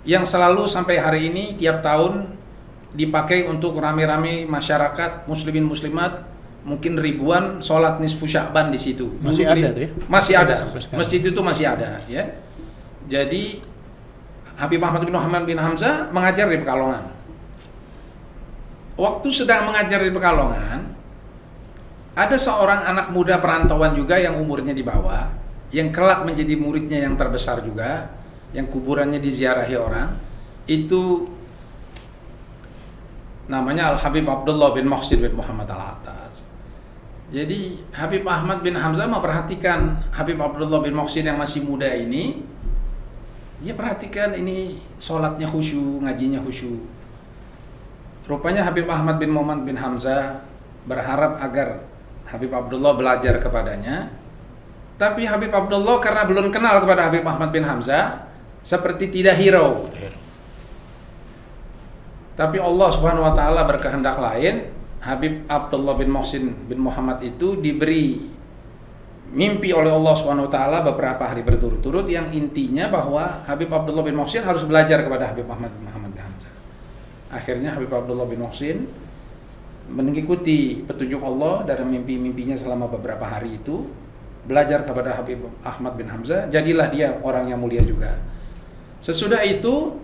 [0.08, 2.32] yang selalu sampai hari ini tiap tahun
[2.96, 6.24] dipakai untuk rame-rame masyarakat muslimin muslimat
[6.63, 9.20] mungkin ribuan sholat nisfu sya'ban di situ.
[9.20, 9.89] Masih Dulu ada ya?
[10.08, 10.56] Masih ada.
[10.96, 12.24] Masjid itu masih ada ya.
[13.12, 13.60] Jadi
[14.58, 17.04] Habib Ahmad bin Muhammad bin Hamzah mengajar di Pekalongan.
[18.98, 20.80] Waktu sedang mengajar di Pekalongan,
[22.17, 25.30] ada seorang anak muda perantauan juga yang umurnya di bawah,
[25.70, 28.10] yang kelak menjadi muridnya yang terbesar juga,
[28.56, 30.16] yang kuburannya diziarahi orang,
[30.68, 31.28] itu
[33.48, 36.44] namanya Al Habib Abdullah bin Muhsin bin Muhammad Al Atas.
[37.28, 42.44] Jadi Habib Ahmad bin Hamzah memperhatikan Habib Abdullah bin Muhsin yang masih muda ini,
[43.60, 46.84] dia perhatikan ini sholatnya khusyuk, ngajinya khusyuk.
[48.28, 50.44] Rupanya Habib Ahmad bin Muhammad bin Hamzah
[50.88, 51.84] berharap agar
[52.28, 54.12] Habib Abdullah belajar kepadanya.
[55.00, 58.28] Tapi Habib Abdullah karena belum kenal kepada Habib Ahmad bin Hamzah,
[58.67, 59.88] seperti tidak hirau.
[62.36, 64.75] Tapi Allah Subhanahu wa taala berkehendak lain.
[64.97, 68.27] Habib Abdullah bin Muhsin bin Muhammad itu diberi
[69.32, 74.19] mimpi oleh Allah Subhanahu wa taala beberapa hari berturut-turut yang intinya bahwa Habib Abdullah bin
[74.19, 76.53] Muhsin harus belajar kepada Habib Ahmad bin Muhammad bin Hamzah.
[77.32, 78.84] Akhirnya Habib Abdullah bin Muhsin
[79.88, 83.88] mengikuti petunjuk Allah dari mimpi-mimpinya selama beberapa hari itu
[84.43, 88.19] belajar kepada Habib Ahmad bin Hamzah jadilah dia orang yang mulia juga
[89.08, 89.96] sesudah itu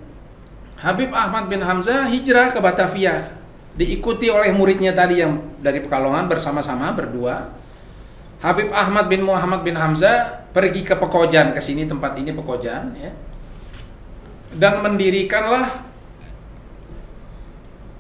[0.80, 3.36] Habib Ahmad bin Hamzah hijrah ke Batavia.
[3.76, 7.52] Diikuti oleh muridnya tadi yang dari Pekalongan bersama-sama berdua.
[8.40, 11.52] Habib Ahmad bin Muhammad bin Hamzah pergi ke Pekojan.
[11.52, 13.12] Ke sini tempat ini Pekojan ya.
[14.56, 15.84] Dan mendirikanlah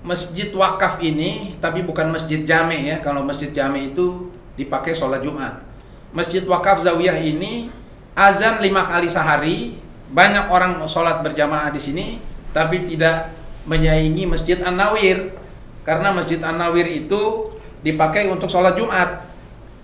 [0.03, 2.99] masjid wakaf ini tapi bukan masjid jame ya.
[3.03, 5.63] Kalau masjid jame itu dipakai sholat jumat.
[6.11, 7.71] Masjid wakaf zawiyah ini
[8.13, 9.82] azan lima kali sehari
[10.13, 12.05] banyak orang sholat berjamaah di sini
[12.53, 13.33] tapi tidak
[13.65, 15.33] menyaingi masjid an nawir
[15.83, 17.51] karena masjid an nawir itu
[17.83, 19.27] dipakai untuk sholat jumat.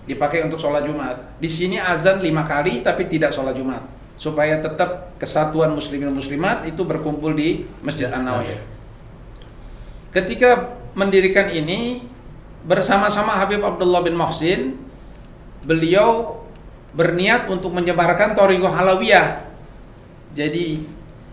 [0.08, 1.36] Dipakai untuk sholat jumat.
[1.38, 3.84] Di sini azan lima kali tapi tidak sholat jumat.
[4.16, 8.60] Supaya tetap kesatuan muslimin muslimat itu berkumpul di masjid an nawir
[10.12, 12.04] Ketika mendirikan ini
[12.66, 14.76] bersama-sama Habib Abdullah bin Muhsin,
[15.64, 16.42] beliau
[16.92, 19.49] berniat untuk menyebarkan Toriqoh Halawiyah.
[20.30, 20.82] Jadi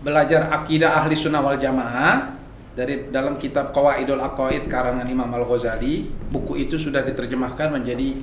[0.02, 2.34] belajar akidah ahli sunnah wal jamaah
[2.78, 6.06] dari dalam kitab Qawaidul Aqaid karangan Imam Al Ghazali.
[6.30, 8.18] Buku itu sudah diterjemahkan menjadi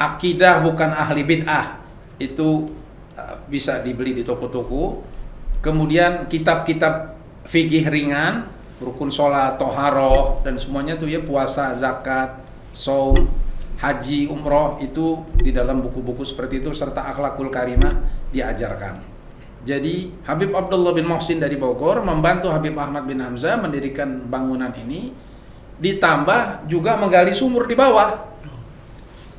[0.00, 1.84] akidah bukan ahli bid'ah.
[2.16, 2.72] Itu
[3.16, 5.04] uh, bisa dibeli di toko-toko.
[5.60, 7.16] Kemudian kitab-kitab
[7.48, 8.48] fikih ringan
[8.80, 12.44] rukun sholat, toharoh, dan semuanya tuh ya puasa, zakat,
[12.76, 13.16] saum,
[13.76, 18.00] haji, umroh itu di dalam buku-buku seperti itu serta akhlakul karimah
[18.32, 19.00] diajarkan.
[19.66, 25.10] Jadi Habib Abdullah bin Muhsin dari Bogor membantu Habib Ahmad bin Hamzah mendirikan bangunan ini
[25.82, 28.30] ditambah juga menggali sumur di bawah.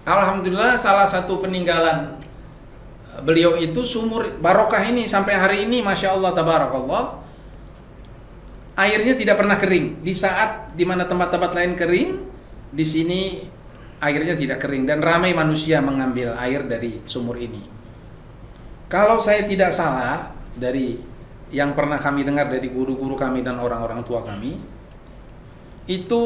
[0.03, 2.19] Alhamdulillah salah satu peninggalan
[3.23, 7.03] beliau itu sumur barokah ini sampai hari ini Masya Allah Tabarakallah
[8.77, 10.05] airnya tidak pernah kering.
[10.05, 12.09] Di saat di mana tempat-tempat lain kering,
[12.69, 13.21] di sini
[13.97, 17.65] airnya tidak kering dan ramai manusia mengambil air dari sumur ini.
[18.87, 21.01] Kalau saya tidak salah dari
[21.51, 24.59] yang pernah kami dengar dari guru-guru kami dan orang-orang tua kami,
[25.87, 26.21] itu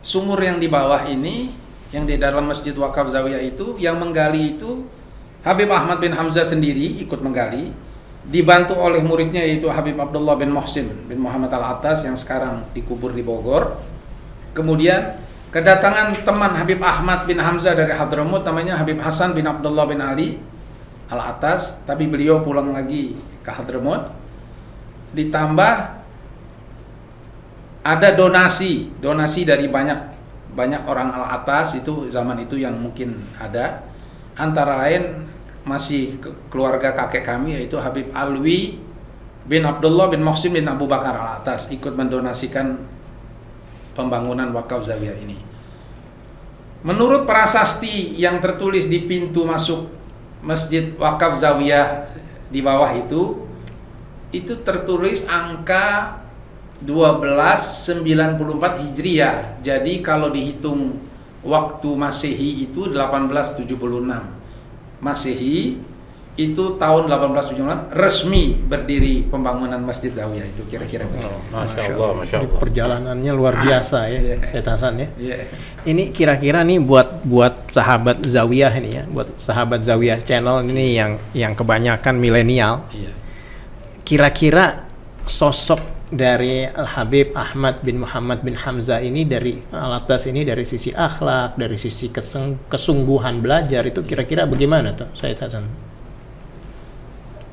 [0.00, 1.52] sumur yang di bawah ini,
[1.92, 4.84] yang di dalam Masjid Wakaf Zawiyah itu, yang menggali itu
[5.40, 7.72] Habib Ahmad bin Hamzah sendiri ikut menggali,
[8.28, 13.16] dibantu oleh muridnya yaitu Habib Abdullah bin Muhsin bin Muhammad Al Atas yang sekarang dikubur
[13.16, 13.80] di Bogor.
[14.52, 15.16] Kemudian
[15.50, 20.38] kedatangan teman Habib Ahmad bin Hamzah dari Hadramut namanya Habib Hasan bin Abdullah bin Ali
[21.10, 24.14] Al Atas, tapi beliau pulang lagi ke Hadramut.
[25.10, 25.74] Ditambah
[27.82, 29.98] ada donasi, donasi dari banyak
[30.54, 33.82] banyak orang Al Atas itu zaman itu yang mungkin ada
[34.38, 35.26] antara lain
[35.66, 36.16] masih
[36.48, 38.80] keluarga kakek kami yaitu Habib Alwi
[39.44, 42.80] bin Abdullah bin Muhsin bin Abu Bakar al Atas ikut mendonasikan
[44.00, 45.36] pembangunan wakaf Zawiyah ini.
[46.80, 49.92] Menurut prasasti yang tertulis di pintu masuk
[50.40, 52.08] Masjid Wakaf Zawiyah
[52.48, 53.44] di bawah itu
[54.32, 56.16] itu tertulis angka
[56.80, 59.60] 1294 Hijriah.
[59.60, 60.96] Jadi kalau dihitung
[61.44, 63.68] waktu Masehi itu 1876.
[65.04, 65.76] Masehi
[66.40, 71.28] itu tahun 1876 resmi berdiri pembangunan Masjid Zawiyah itu kira-kira begitu.
[71.52, 72.56] Masya Allah, Masya Allah.
[72.56, 74.36] Perjalanannya luar biasa ya, Iya.
[74.48, 75.08] Syed Hasan ya.
[75.20, 75.36] Iya.
[75.84, 81.20] Ini kira-kira nih buat buat sahabat Zawiyah ini ya, buat sahabat Zawiyah channel ini yang
[81.36, 82.88] yang kebanyakan milenial.
[82.90, 83.12] Iya.
[84.02, 84.88] Kira-kira
[85.24, 85.78] sosok
[86.10, 91.54] dari Al Habib Ahmad bin Muhammad bin Hamzah ini dari Alatas ini dari sisi akhlak,
[91.54, 95.89] dari sisi keseng- kesungguhan belajar itu kira-kira bagaimana tuh Syed Hasan?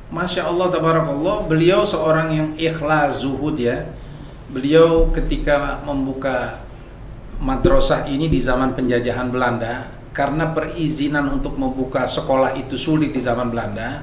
[0.08, 3.92] Masya Allah, tabarakallah, beliau seorang yang ikhlas zuhud ya.
[4.48, 6.64] Beliau ketika membuka
[7.36, 13.52] madrasah ini di zaman penjajahan Belanda, karena perizinan untuk membuka sekolah itu sulit di zaman
[13.52, 14.02] Belanda,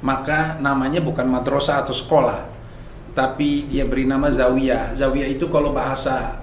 [0.00, 2.46] maka namanya bukan madrasah atau sekolah,
[3.12, 4.94] tapi dia beri nama zawiyah.
[4.94, 6.38] Zawiyah itu kalau bahasa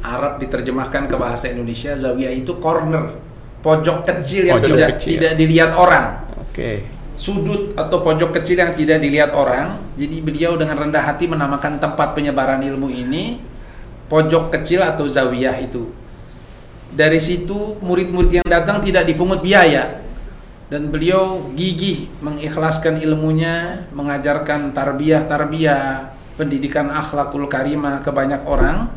[0.00, 3.12] Arab diterjemahkan ke bahasa Indonesia, zawiyah itu corner,
[3.60, 5.08] pojok kecil yang Pojok tidak kecil.
[5.12, 6.06] tidak dilihat orang
[6.40, 6.95] Oke.
[7.16, 9.80] Sudut atau pojok kecil yang tidak dilihat orang.
[9.96, 13.40] Jadi beliau dengan rendah hati menamakan tempat penyebaran ilmu ini
[14.06, 15.90] pojok kecil atau zawiyah itu.
[16.92, 20.06] Dari situ murid-murid yang datang tidak dipungut biaya
[20.70, 28.90] dan beliau gigih mengikhlaskan ilmunya, mengajarkan tarbiyah-tarbiyah, pendidikan akhlakul karimah ke banyak orang.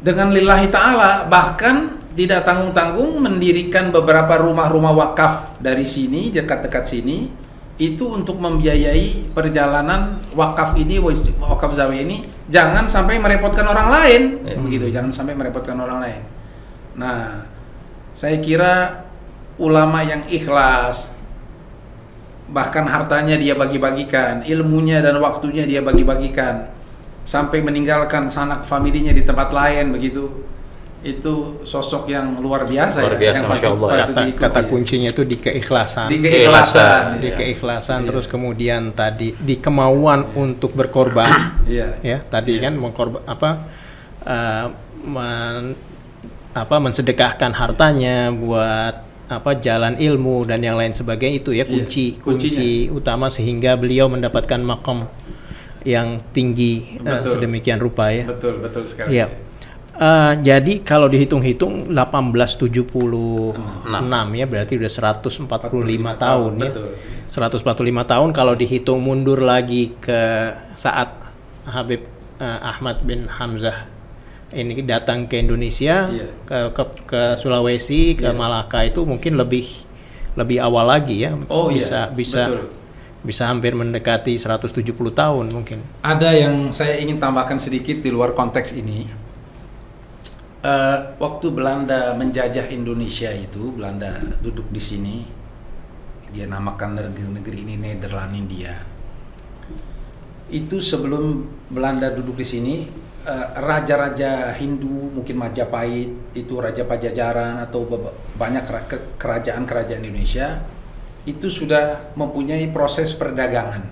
[0.00, 7.28] Dengan lillahi ta'ala bahkan tidak tanggung-tanggung mendirikan beberapa rumah-rumah wakaf dari sini dekat-dekat sini
[7.76, 10.96] itu untuk membiayai perjalanan wakaf ini.
[10.96, 12.16] Wakaf zawi ini
[12.48, 14.22] jangan sampai merepotkan orang lain.
[14.48, 14.56] Ya.
[14.56, 16.22] begitu jangan sampai merepotkan orang lain.
[16.96, 17.44] Nah
[18.16, 19.04] saya kira
[19.60, 21.12] ulama yang ikhlas
[22.48, 26.70] bahkan hartanya dia bagi-bagikan ilmunya dan waktunya dia bagi-bagikan
[27.26, 30.30] sampai meninggalkan sanak familinya di tempat lain begitu
[31.06, 33.88] itu sosok yang luar biasa Luar ya, biasa, yang Masya Allah.
[33.88, 36.06] patut Kata, kata kuncinya itu di keikhlasan.
[36.06, 37.36] di keikhlasan di ya.
[37.36, 38.06] keikhlasan Iya.
[38.06, 41.30] terus kemudian tadi di kemauan untuk berkorban
[41.66, 41.98] Iya.
[42.00, 42.66] ya tadi Iya.
[42.66, 43.50] kan mengkorban apa
[44.20, 44.66] eh,
[45.02, 45.78] men-
[46.52, 48.94] apa mensedekahkan hartanya buat
[49.26, 52.94] apa jalan ilmu dan yang lain sebagainya itu ya Iya, kunci kunci kuncinya.
[52.94, 55.04] utama sehingga beliau mendapatkan makom
[55.82, 57.30] yang tinggi eh, Betul.
[57.36, 58.26] sedemikian rupa ya.
[58.26, 59.26] betul betul sekali Iya.
[59.96, 63.56] Eh, jadi kalau dihitung-hitung 1876
[64.36, 65.48] ya berarti udah 145
[66.20, 66.68] tahun ya.
[66.68, 66.88] betul
[67.26, 71.16] 145 tahun kalau dihitung mundur lagi ke saat
[71.64, 72.04] Habib
[72.36, 73.88] eh, Ahmad bin Hamzah
[74.52, 76.28] ini datang ke Indonesia Iya.
[76.44, 78.36] ke, ke ke Sulawesi ke Iya.
[78.36, 79.64] Malaka itu mungkin lebih
[80.36, 81.80] lebih awal lagi ya Oh, iya.
[81.80, 82.68] bisa bisa Betul.
[83.24, 88.76] bisa hampir mendekati 170 tahun mungkin Ada yang saya ingin tambahkan sedikit di luar konteks
[88.76, 89.24] ini.
[90.66, 95.16] Eh, waktu Belanda menjajah Indonesia itu, Belanda duduk di sini.
[96.34, 98.82] Dia namakan negeri-negeri ini Nederlandia.
[100.50, 102.74] Itu sebelum Belanda duduk di sini,
[103.22, 107.86] eh, raja-raja Hindu, mungkin Majapahit, itu Raja Pajajaran atau
[108.34, 110.66] banyak kera- ke- kerajaan-kerajaan Indonesia
[111.30, 113.86] itu sudah mempunyai proses perdagangan.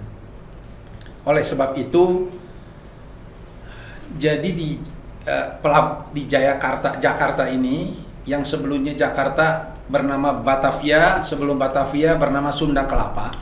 [1.23, 2.35] Oleh sebab itu,
[4.19, 4.94] jadi di
[5.25, 12.89] eh, pelab di Jayakarta Jakarta ini yang sebelumnya Jakarta bernama Batavia, sebelum Batavia bernama Sunda
[12.89, 13.37] Kelapa.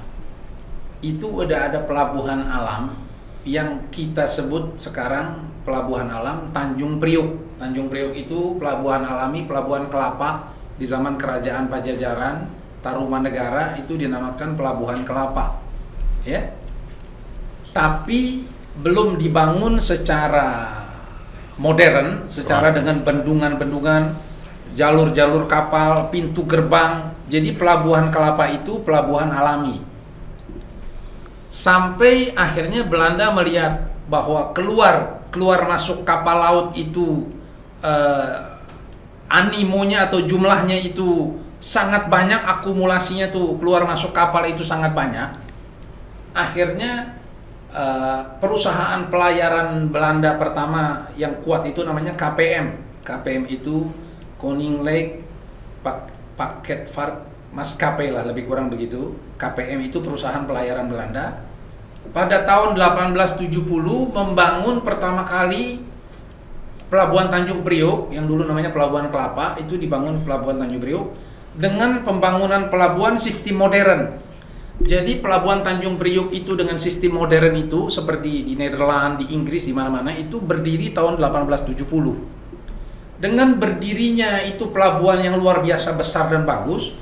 [0.99, 2.99] Itu udah ada pelabuhan alam
[3.47, 7.59] yang kita sebut sekarang pelabuhan alam Tanjung Priuk.
[7.62, 12.51] Tanjung Priuk itu pelabuhan alami, pelabuhan kelapa di zaman kerajaan Pajajaran,
[12.83, 15.62] Tarumanegara itu dinamakan pelabuhan kelapa.
[16.27, 16.62] Ya
[17.73, 18.45] tapi
[18.79, 20.82] belum dibangun secara
[21.62, 24.18] modern, secara dengan bendungan-bendungan,
[24.75, 27.14] jalur-jalur kapal, pintu gerbang.
[27.31, 29.79] Jadi pelabuhan Kelapa itu pelabuhan alami.
[31.55, 37.31] Sampai akhirnya Belanda melihat bahwa keluar keluar masuk kapal laut itu
[37.81, 38.37] eh,
[39.33, 45.33] animonya atau jumlahnya itu sangat banyak akumulasinya tuh keluar masuk kapal itu sangat banyak.
[46.37, 47.21] Akhirnya
[47.72, 52.78] eh, perusahaan pelayaran Belanda pertama yang kuat itu namanya KPM.
[53.02, 53.90] KPM itu
[54.38, 54.85] Koning
[55.82, 55.98] Pak
[56.38, 59.12] Paket Fart Maskapai lah lebih kurang begitu.
[59.37, 61.44] KPM itu perusahaan pelayaran Belanda.
[62.11, 63.52] Pada tahun 1870
[64.11, 65.85] membangun pertama kali
[66.92, 71.06] Pelabuhan Tanjung Priok yang dulu namanya Pelabuhan Kelapa itu dibangun Pelabuhan Tanjung Priok
[71.56, 74.00] dengan pembangunan pelabuhan sistem modern.
[74.80, 79.76] Jadi pelabuhan Tanjung Priok itu dengan sistem modern itu seperti di Nederland, di Inggris, di
[79.76, 83.20] mana-mana itu berdiri tahun 1870.
[83.20, 86.96] Dengan berdirinya itu pelabuhan yang luar biasa besar dan bagus,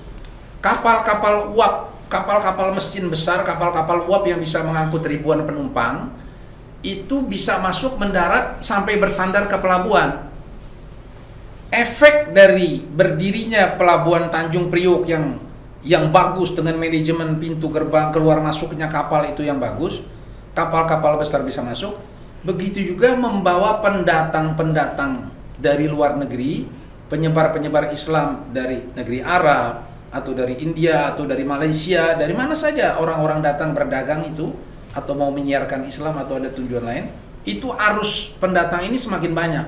[0.61, 6.21] kapal-kapal uap, kapal-kapal mesin besar, kapal-kapal uap yang bisa mengangkut ribuan penumpang
[6.81, 10.29] itu bisa masuk mendarat sampai bersandar ke pelabuhan.
[11.71, 15.39] Efek dari berdirinya pelabuhan Tanjung Priok yang
[15.81, 20.05] yang bagus dengan manajemen pintu gerbang keluar masuknya kapal itu yang bagus,
[20.53, 21.97] kapal-kapal besar bisa masuk.
[22.45, 25.29] Begitu juga membawa pendatang-pendatang
[25.61, 26.69] dari luar negeri,
[27.13, 33.45] penyebar-penyebar Islam dari negeri Arab atau dari India atau dari Malaysia, dari mana saja orang-orang
[33.45, 34.53] datang berdagang itu
[34.91, 37.05] atau mau menyiarkan Islam atau ada tujuan lain,
[37.47, 39.67] itu arus pendatang ini semakin banyak.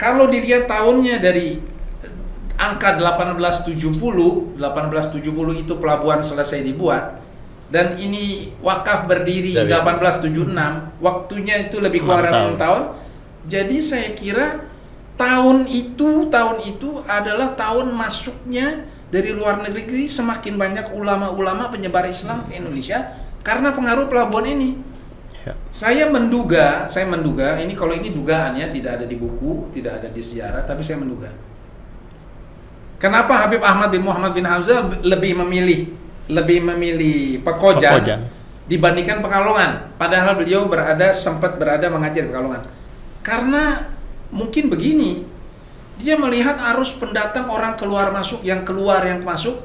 [0.00, 1.73] Kalau dilihat tahunnya dari
[2.54, 7.24] angka 1870, 1870 itu pelabuhan selesai dibuat
[7.74, 9.82] dan ini wakaf berdiri Zawiya.
[9.82, 12.54] 1876, waktunya itu lebih kurang 6 Enam tahun.
[12.60, 12.82] tahun.
[13.44, 14.46] Jadi saya kira
[15.18, 22.46] tahun itu tahun itu adalah tahun masuknya dari luar negeri semakin banyak ulama-ulama penyebar Islam
[22.46, 24.70] ke Indonesia karena pengaruh pelabuhan ini.
[25.44, 25.52] Ya.
[25.68, 30.22] Saya menduga, saya menduga ini kalau ini dugaannya tidak ada di buku, tidak ada di
[30.24, 31.28] sejarah, tapi saya menduga.
[33.04, 35.92] Kenapa Habib Ahmad bin Muhammad bin Hamzah lebih memilih
[36.24, 38.20] lebih memilih Pekojan, Pekojan.
[38.64, 39.92] dibandingkan Pekalongan?
[40.00, 42.64] Padahal beliau berada sempat berada mengajar di Pekalongan.
[43.20, 43.92] Karena
[44.32, 45.20] mungkin begini,
[46.00, 49.60] dia melihat arus pendatang orang keluar masuk yang keluar yang masuk.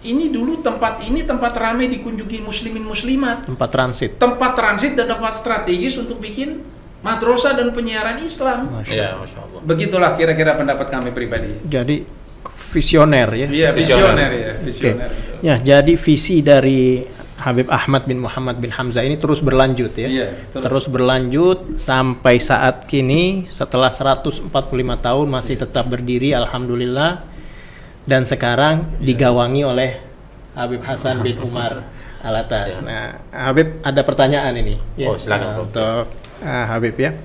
[0.00, 4.16] Ini dulu tempat ini tempat ramai dikunjungi muslimin muslimat tempat transit.
[4.16, 6.64] tempat transit dan tempat strategis untuk bikin
[7.04, 8.80] madrasah dan penyiaran Islam.
[8.80, 9.60] Masya Iya, Allah.
[9.60, 11.52] Begitulah kira-kira pendapat kami pribadi.
[11.68, 12.19] Jadi
[12.70, 13.48] visioner ya.
[13.50, 15.10] Iya, visioner ya, visioner.
[15.42, 17.02] Ya, jadi visi dari
[17.40, 20.08] Habib Ahmad bin Muhammad bin Hamzah ini terus berlanjut ya.
[20.08, 20.62] Iya, terus.
[20.62, 24.52] terus berlanjut sampai saat kini setelah 145
[25.00, 27.24] tahun masih tetap berdiri alhamdulillah
[28.04, 29.90] dan sekarang digawangi oleh
[30.52, 31.80] Habib Hasan bin Umar
[32.20, 32.76] Alatas.
[32.76, 32.84] Ya.
[32.84, 34.76] Nah, Habib ada pertanyaan ini
[35.08, 35.64] Oh, silakan, Nah, Prof.
[35.72, 36.04] untuk
[36.44, 37.16] ah, Habib ya.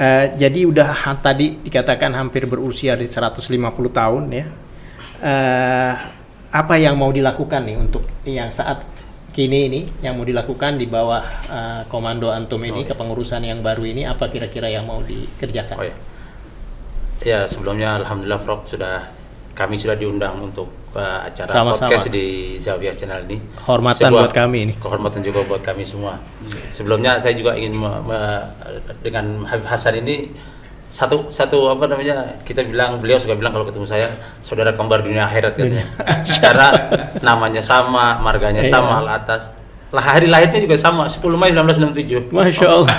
[0.00, 3.52] Eh, jadi udah ha- tadi dikatakan hampir berusia di 150
[3.92, 4.46] tahun ya.
[5.20, 5.92] Eh,
[6.50, 8.80] apa yang mau dilakukan nih untuk yang saat
[9.30, 12.88] kini ini yang mau dilakukan di bawah eh, komando antum ini Oh, iya.
[12.90, 15.76] kepengurusan yang baru ini apa kira-kira yang mau dikerjakan?
[15.76, 15.96] Oh ya.
[17.20, 19.04] Ya sebelumnya Alhamdulillah Prof sudah
[19.52, 21.90] kami sudah diundang untuk uh, acara Sama-sama.
[21.90, 23.38] podcast di Zawiyah Channel ini.
[23.62, 24.72] Hormatan buat kami ini.
[24.76, 26.16] Kehormatan juga buat kami semua.
[26.68, 28.46] Sebelumnya saya juga ingin me- me-
[29.00, 30.32] dengan Habib Hasan ini
[30.90, 34.10] satu satu apa namanya kita bilang beliau suka bilang kalau ketemu saya
[34.42, 35.86] saudara kembar dunia akhirat katanya
[36.42, 36.66] karena
[37.22, 38.74] namanya sama marganya Iya.
[38.74, 39.54] sama al atas
[39.90, 42.94] lah hari lahirnya juga sama 10 Mei 1967 Masya Allah.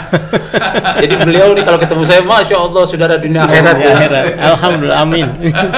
[1.03, 4.23] jadi beliau nih kalau ketemu saya masya Allah saudara dunia akhirat Ya, akhirat.
[4.35, 5.27] Alhamdulillah, amin.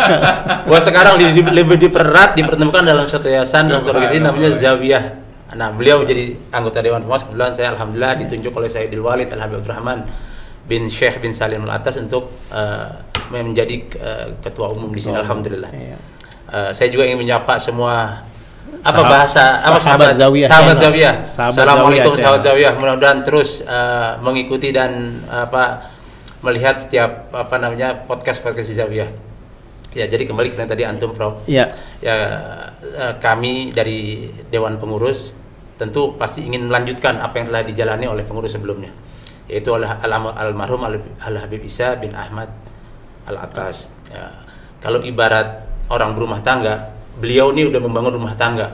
[0.69, 5.03] Wah sekarang di- di- lebih dipererat dipertemukan dalam satu yayasan dalam satu organisasi namanya Zawiyah.
[5.53, 9.61] Nah beliau jadi anggota Dewan Pengawas kebetulan saya alhamdulillah ditunjuk oleh Sayyidil Walid Al Habib
[9.61, 10.01] Abdurrahman
[10.65, 12.89] bin Syekh bin Salim Al Atas untuk eh,
[13.29, 15.69] menjadi eh, ketua umum di sini alhamdulillah.
[15.69, 15.97] Iya.
[16.49, 18.25] Eh, saya juga ingin menyapa semua
[18.81, 20.75] apa Sahab- bahasa apa sahabat sahabat Zawiyah sahabat.
[20.81, 21.13] Zawiyah.
[21.23, 22.41] Assalamualaikum Zawiyah sahabat.
[22.41, 22.73] Zawiyah.
[22.79, 25.93] Mudah-mudahan terus eh, mengikuti dan apa
[26.41, 29.09] melihat setiap apa namanya podcast podcast di Zawiyah.
[29.93, 31.45] Ya, jadi kembali ke yang tadi antum Prof.
[31.45, 31.69] Ya,
[32.01, 32.15] Ya
[32.81, 35.37] eh, kami dari Dewan Pengurus
[35.77, 38.93] tentu pasti ingin melanjutkan apa yang telah dijalani oleh pengurus sebelumnya
[39.49, 42.47] yaitu oleh Al- almarhum Al Al Habib Isa bin Ahmad
[43.27, 43.91] Al Atas.
[44.07, 44.31] Ya,
[44.79, 48.67] kalau ibarat orang berumah tangga, beliau ini udah membangun rumah tangga,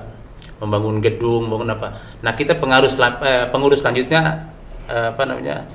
[0.58, 1.88] membangun gedung, membangun apa.
[2.20, 4.50] Nah kita pengarus selan- eh, pengurus selanjutnya
[4.86, 5.68] eh, apa namanya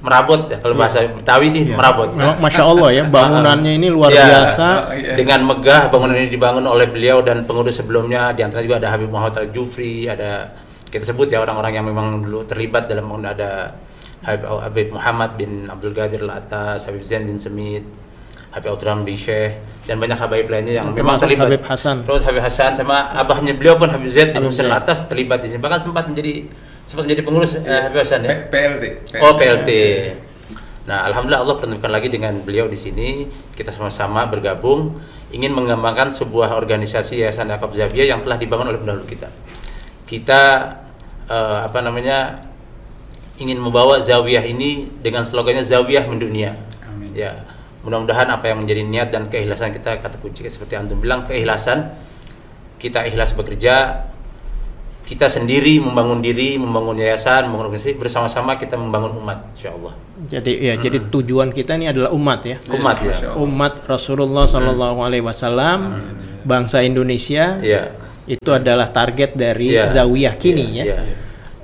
[0.00, 1.76] merabot ya kalau bahasa Betawi ini Iya.
[1.76, 2.08] merabot.
[2.16, 4.66] Masya Allah ya, bangunannya ini luar Ya, biasa.
[4.96, 5.12] Iya.
[5.14, 9.12] dengan megah bangunan ini dibangun oleh beliau dan pengurus sebelumnya di antara juga ada Habib
[9.12, 10.56] Muhammad Al Jufri ada
[10.88, 13.76] kita sebut ya orang-orang yang memang dulu terlibat dalam ada
[14.20, 17.84] Habib, Habib Muhammad bin Abdul Qadir Al Atas Habib Zain bin Semit
[18.50, 19.60] Habib Abdurrahman bin Syekh
[19.90, 22.06] dan banyak Habib lainnya yang memang terlibat Habib Hasan.
[22.06, 24.82] terus Habib Hasan sama abahnya beliau pun Habib Zaid bin Habib Husain Al Zaid.
[24.86, 26.46] Atas terlibat di sini bahkan sempat menjadi
[26.86, 28.84] sempat menjadi pengurus eh, Habib Hasan ya P- PLT.
[29.18, 29.70] Oh PLT.
[30.86, 33.26] Nah, alhamdulillah Allah pertemukan lagi dengan beliau di sini.
[33.54, 34.98] Kita sama-sama bergabung
[35.30, 39.26] ingin mengembangkan sebuah organisasi Yayasan Yakub Zavia yang telah dibangun oleh pendahulu kita.
[40.06, 40.40] Kita
[41.26, 42.46] eh, apa namanya
[43.38, 46.58] ingin membawa zawiyah ini dengan slogannya zawiyah mendunia.
[46.84, 47.10] Amin.
[47.14, 47.42] Ya,
[47.80, 51.96] mudah-mudahan apa yang menjadi niat dan keikhlasan kita kata kunci seperti antum bilang keikhlasan
[52.76, 54.04] kita ikhlas bekerja
[55.10, 59.98] kita sendiri membangun diri, membangun yayasan, membangun organisasi bersama-sama kita membangun umat, insya Allah.
[60.30, 62.62] Jadi ya, jadi tujuan kita ini adalah umat ya.
[62.70, 63.34] Umat ya.
[63.34, 65.98] Umat Rasulullah Shallallahu Alaihi Wasallam,
[66.46, 67.90] bangsa Indonesia Ya.
[68.30, 69.90] itu adalah target dari Ya.
[69.90, 70.84] Zawiyah kini ya.
[70.94, 70.98] Ya.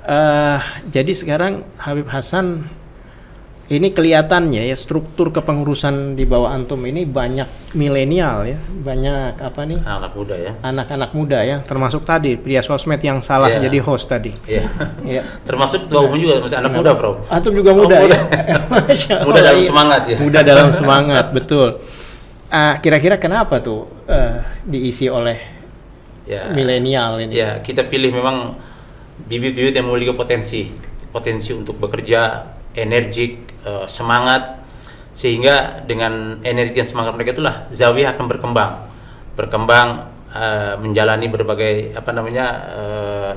[0.03, 0.59] Eh,
[0.91, 2.67] jadi sekarang Habib Hasan
[3.67, 9.75] ini kelihatannya ya struktur kepengurusan di bawah antum ini banyak milenial ya, banyak apa nih
[9.83, 10.51] Anak muda ya.
[10.63, 13.59] anak-anak muda ya, termasuk tadi pria sosmed yang salah Ya.
[13.59, 14.31] jadi host tadi.
[14.47, 14.63] Ya.
[15.03, 15.19] Ya.
[15.43, 17.27] Termasuk tua umum juga masih anak muda, Bro.
[17.27, 18.15] Antum juga Oh, muda, muda.
[18.87, 19.17] ya.
[19.27, 19.67] Muda dalam iya.
[19.67, 20.15] semangat ya.
[20.15, 21.67] Muda dalam semangat, betul.
[22.47, 25.59] Ah, kira-kira kenapa tuh eh, diisi oleh
[26.23, 26.47] Ya.
[26.55, 27.35] milenial ini?
[27.35, 28.55] Ya, kita pilih memang
[29.27, 30.71] bibit-bibit yang memiliki potensi,
[31.07, 32.47] potensi untuk bekerja,
[32.77, 34.61] energik, eh, semangat,
[35.17, 38.71] sehingga dengan energi dan semangat mereka itulah Zawiyah akan berkembang,
[39.33, 39.87] berkembang
[40.29, 43.33] eh, menjalani berbagai apa namanya eh,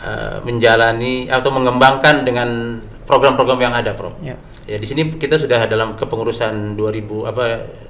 [0.00, 4.16] eh, menjalani atau mengembangkan dengan program-program yang ada, Prof.
[4.24, 4.40] Ya.
[4.70, 7.44] Ya, di sini kita sudah dalam kepengurusan 2000 apa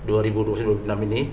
[0.08, 1.28] 2026 ini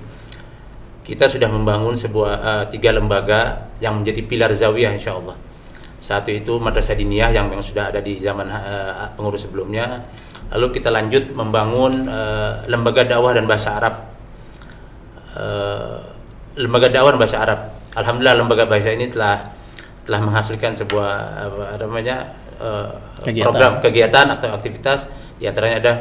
[1.07, 5.39] kita sudah membangun sebuah eh, tiga lembaga yang menjadi pilar zawiyah insya Allah.
[5.97, 9.97] Satu itu Madrasah Diniyah yang memang sudah ada di zaman eh, pengurus sebelumnya.
[10.53, 13.95] Lalu kita lanjut membangun eh, lembaga dakwah dan bahasa Arab.
[15.37, 15.97] Eh,
[16.57, 17.59] lembaga dakwah dan bahasa Arab.
[17.97, 19.41] Alhamdulillah lembaga bahasa ini telah
[20.07, 21.11] telah menghasilkan sebuah
[21.51, 22.31] apa namanya
[22.61, 22.91] eh,
[23.27, 23.43] Kegiatan.
[23.43, 25.93] program kegiatan atau aktivitas di antaranya ada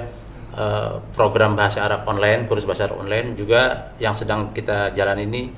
[0.55, 5.51] eh, program bahasa Arab online, kursus bahasa Arab online juga yang sedang kita jalan ini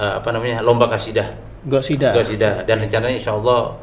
[0.00, 1.28] eh, apa namanya lomba kasidah,
[1.62, 2.10] Gosida.
[2.10, 3.78] kasidah dan rencananya insya Allah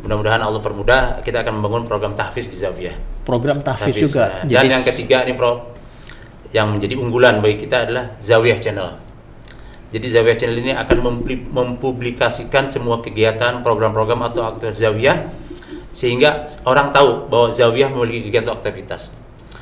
[0.00, 3.26] mudah-mudahan Allah permudah kita akan membangun program tahfiz di Zawiyah.
[3.26, 4.40] Program tahfiz Tahfiz, juga.
[4.40, 4.48] nah.
[4.48, 5.76] Dan yang ketiga nih Prof,
[6.54, 8.88] yang menjadi unggulan bagi kita adalah Zawiyah Channel.
[9.92, 10.96] Jadi Zawiyah Channel ini akan
[11.52, 15.18] mempublikasikan semua kegiatan, program-program atau aktivitas Zawiyah
[15.92, 19.02] sehingga orang tahu bahwa Zawiyah memiliki kegiatan atau aktivitas.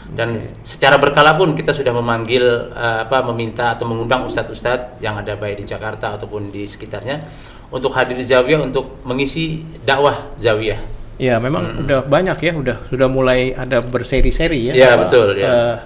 [0.06, 5.34] Dan secara berkala pun kita sudah memanggil eh, apa meminta atau mengundang ustadz-ustadz yang ada
[5.34, 7.26] baik di Jakarta ataupun di sekitarnya
[7.68, 10.78] untuk hadir di Zawiyah untuk mengisi dakwah Zawiyah.
[11.16, 14.94] Ya, memang udah banyak ya, udah sudah mulai ada berseri-seri ya.
[14.94, 15.48] Apa, betul, ya.
[15.48, 15.76] eh,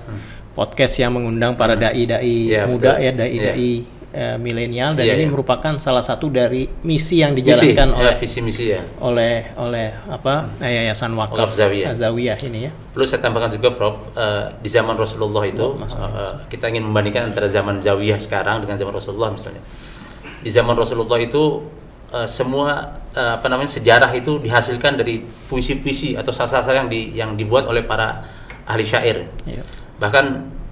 [0.53, 3.05] podcast yang mengundang para dai-dai Iya, muda betul.
[3.07, 3.71] ya, dai-dai
[4.11, 5.31] eh, milenial dan Iya, ini iya.
[5.31, 8.83] merupakan salah satu dari misi yang Misi, dijalankan ya, oleh visi misi ya.
[8.99, 11.95] oleh oleh apa Yayasan Wakaf Zawiyah.
[11.95, 12.71] Zawiyah ini ya.
[12.91, 17.31] Perlu saya tambahkan juga, Prof, eh, di zaman Rasulullah itu Oh, eh, kita ingin membandingkan
[17.31, 19.63] antara zaman Zawiyah sekarang dengan zaman Rasulullah misalnya.
[20.41, 21.69] Di zaman Rasulullah itu
[22.13, 27.37] eh, semua eh, apa namanya sejarah itu dihasilkan dari puisi-puisi atau sastra-sastra yang di, yang
[27.37, 28.25] dibuat oleh para
[28.65, 29.29] ahli syair.
[29.45, 29.63] Iya.
[30.01, 30.25] Bahkan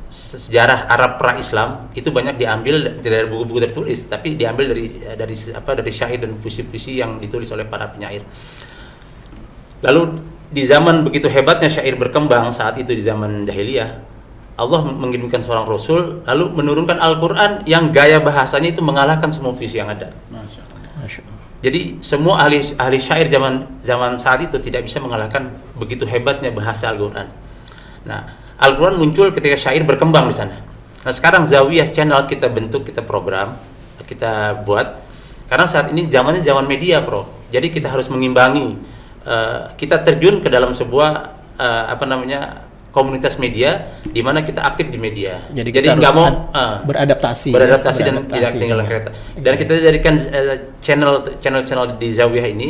[0.08, 5.70] se- sejarah Arab pra-Islam itu banyak diambil dari buku-buku tertulis, tapi diambil dari dari apa
[5.76, 8.24] dari syair dan puisi-puisi yang ditulis oleh para penyair.
[9.84, 10.16] Lalu
[10.48, 14.00] di zaman begitu hebatnya syair berkembang saat itu di zaman jahiliyah,
[14.59, 19.86] Allah mengirimkan seorang rasul lalu menurunkan Al-Qur'an yang gaya bahasanya itu mengalahkan semua puisi yang
[19.86, 20.11] ada.
[20.34, 20.80] Masya Allah.
[20.98, 21.38] Masya Allah.
[21.62, 26.90] Jadi semua ahli ahli syair zaman zaman saat itu tidak bisa mengalahkan begitu hebatnya bahasa
[26.90, 27.30] Al-Qur'an.
[28.02, 28.20] Nah,
[28.59, 30.59] Al-Qur'an muncul ketika syair berkembang di sana.
[31.06, 33.54] Nah, sekarang Zawiyah channel kita bentuk, kita program,
[34.02, 35.06] kita buat
[35.48, 37.24] karena saat ini zamannya zaman media, Bro.
[37.48, 38.76] Jadi kita harus mengimbangi
[39.24, 41.11] eh, kita terjun ke dalam sebuah
[41.56, 42.67] eh, apa namanya?
[42.99, 45.46] Komunitas media di mana kita aktif di media.
[45.55, 47.51] Jadi, Jadi kita nggak mau ad- eh, beradaptasi.
[47.55, 48.55] beradaptasi ya, dan tidak beradaptasi.
[48.59, 49.11] ketinggalan kereta.
[49.38, 52.68] Dan kita jadikan eh, channel channel channel di Zawiyah ini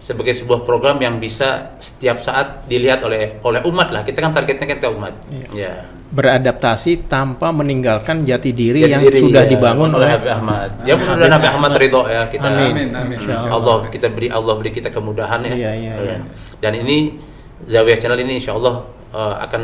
[0.00, 4.02] sebagai sebuah program yang bisa setiap saat dilihat oleh oleh umat lah.
[4.02, 5.12] Kita kan targetnya kan ke umat.
[5.30, 5.46] Iya.
[5.54, 5.74] Ya.
[6.10, 10.82] Beradaptasi tanpa meninggalkan jati diri Jati yang diri, sudah ya, dibangun oleh Habib Ahmad.
[10.82, 11.70] Ya Habib Ahmad Ahmad.
[11.78, 12.50] ridho ya kita.
[12.50, 12.90] Amin.
[12.90, 13.18] Amin, amin.
[13.46, 15.54] Allah kita beri Allah beri kita kemudahan ya.
[15.54, 16.18] Iya, iya, iya.
[16.58, 17.14] Dan ini
[17.62, 19.60] Zawiyah channel ini insya Allah eh, akan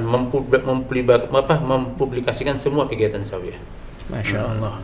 [1.31, 3.59] apa, mempublikasikan semua kegiatan Zawiyah.
[4.07, 4.79] Masya Allah.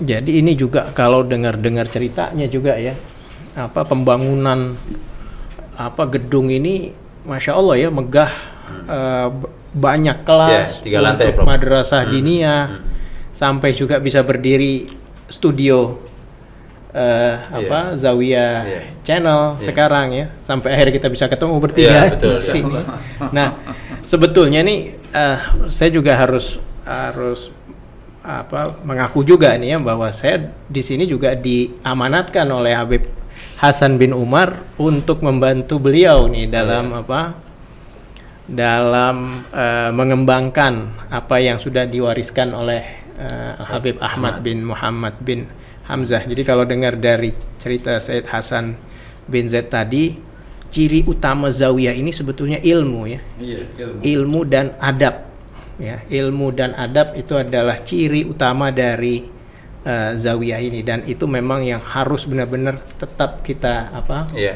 [0.00, 2.96] Jadi ini juga kalau dengar-dengar ceritanya juga ya,
[3.52, 4.76] apa pembangunan
[5.76, 6.92] apa gedung ini,
[7.24, 8.32] masya Allah ya megah,
[8.86, 12.12] eh, b- banyak kelas Ya, tiga lantai, madrasah Hmm.
[12.12, 12.80] diniyah, Hmm.
[13.32, 14.88] sampai juga bisa berdiri
[15.28, 16.00] studio
[16.90, 18.80] eh, apa Zawiyah Iya.
[19.02, 19.62] channel Iya.
[19.62, 22.80] sekarang ya, sampai akhirnya kita bisa ketemu bertiga Iya, betul, di sini.
[23.30, 23.48] Nah,
[24.04, 24.78] sebetulnya nih
[25.10, 27.54] eh, saya juga harus harus
[28.20, 30.38] apa mengaku juga nih ya bahwa saya
[30.68, 33.08] di sini juga diamanatkan oleh Habib
[33.56, 37.36] Hasan bin Umar untuk membantu beliau nih dalam apa?
[38.50, 42.82] Dalam eh, mengembangkan apa yang sudah diwariskan oleh
[43.14, 45.46] eh, Habib Ahmad bin Muhammad bin
[45.90, 46.22] Hamzah.
[46.22, 48.78] Jadi kalau dengar dari cerita Said Hasan
[49.26, 50.14] bin Zaid tadi,
[50.70, 53.98] ciri utama zawiyah ini sebetulnya ilmu ya Iya, ilmu.
[54.06, 55.26] ilmu dan adab
[55.82, 59.26] ya ilmu dan adab itu adalah ciri utama dari
[59.82, 64.54] eh, zawiyah ini dan itu memang yang harus benar-benar tetap kita apa Iya.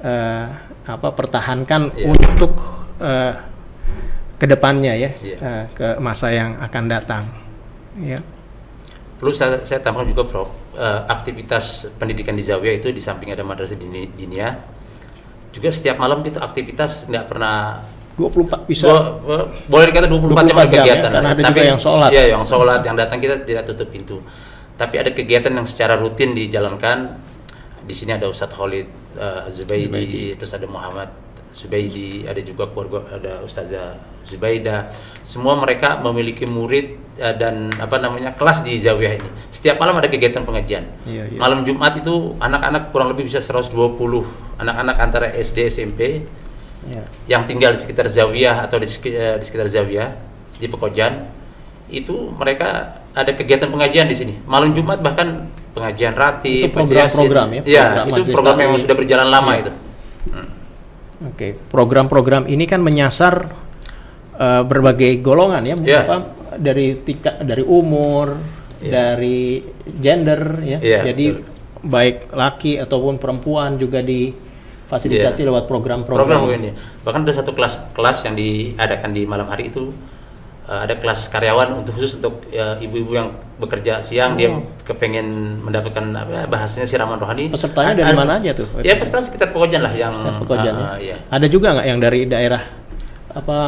[0.00, 0.46] eh,
[0.88, 2.08] apa pertahankan Iya.
[2.08, 2.52] untuk
[2.96, 3.34] eh,
[4.40, 5.36] ke depannya ya Iya.
[5.36, 7.28] eh, ke masa yang akan datang
[8.00, 8.16] ya
[9.20, 13.42] Perlu saya, saya tambahkan juga Prof, eh, aktivitas pendidikan di Zawiyah itu di samping ada
[13.42, 14.54] madrasah dini, dinia,
[15.50, 17.82] juga setiap malam kita aktivitas nggak pernah
[18.18, 21.32] 24 bisa Bo- bo- boleh dikata 24 jam 24 ada jam ya, kegiatan karena lah.
[21.32, 22.10] ada juga yang sholat.
[22.12, 24.20] Iya, yang sholat, yang datang kita tidak tutup pintu.
[24.76, 26.98] Tapi ada kegiatan yang secara rutin dijalankan.
[27.80, 31.08] Di sini ada Ustadz Khalid eh, Zubaidi, terus ada Muhammad
[31.60, 34.88] Zubaidi, ada juga keluarga ada Ustazah Zubaida.
[35.20, 39.28] Semua mereka memiliki murid eh, dan apa namanya kelas di Zawiyah ini.
[39.48, 40.88] Setiap malam ada kegiatan pengajian.
[41.04, 41.38] Iya, iya.
[41.38, 43.76] Malam Jumat itu anak-anak kurang lebih bisa 120
[44.56, 46.24] anak-anak antara SD SMP
[46.88, 47.04] ya.
[47.28, 50.08] yang tinggal di sekitar Zawiyah atau di, seki- eh, di sekitar Zawiyah
[50.56, 51.28] di Pekojan
[51.88, 57.62] itu mereka ada kegiatan pengajian di sini malam Jumat bahkan pengajian rati Itu program-program ya?
[57.64, 59.60] ya Program itu majelis program yang sudah berjalan lama Iya.
[59.60, 59.72] itu.
[61.20, 63.52] Oke, program-program ini kan menyasar
[64.34, 66.00] eh, berbagai golongan ya, Iya.
[66.08, 66.16] apa
[66.56, 68.40] dari tingkat dari umur,
[68.80, 68.88] Iya.
[69.12, 69.60] dari
[70.00, 70.78] gender ya.
[70.80, 71.44] Iya, Jadi betul.
[71.84, 75.48] baik laki ataupun perempuan juga difasilitasi Iya.
[75.52, 76.40] lewat program-program.
[76.40, 76.72] program ini
[77.04, 79.92] bahkan ada satu kelas kelas yang diadakan di malam hari itu
[80.70, 84.62] eh, ada kelas karyawan untuk khusus untuk eh, ibu-ibu yang bekerja siang dia Oh.
[84.80, 85.26] kepengen
[85.60, 88.66] mendapatkan apa bahasanya siraman rohani Pesertanya dari mana aja tuh?
[88.80, 90.86] ya peserta sekitar Pekojan lah yang Pekojan ya.
[90.86, 91.16] eh, iya.
[91.28, 92.62] Ada juga nggak yang dari daerah
[93.30, 93.58] apa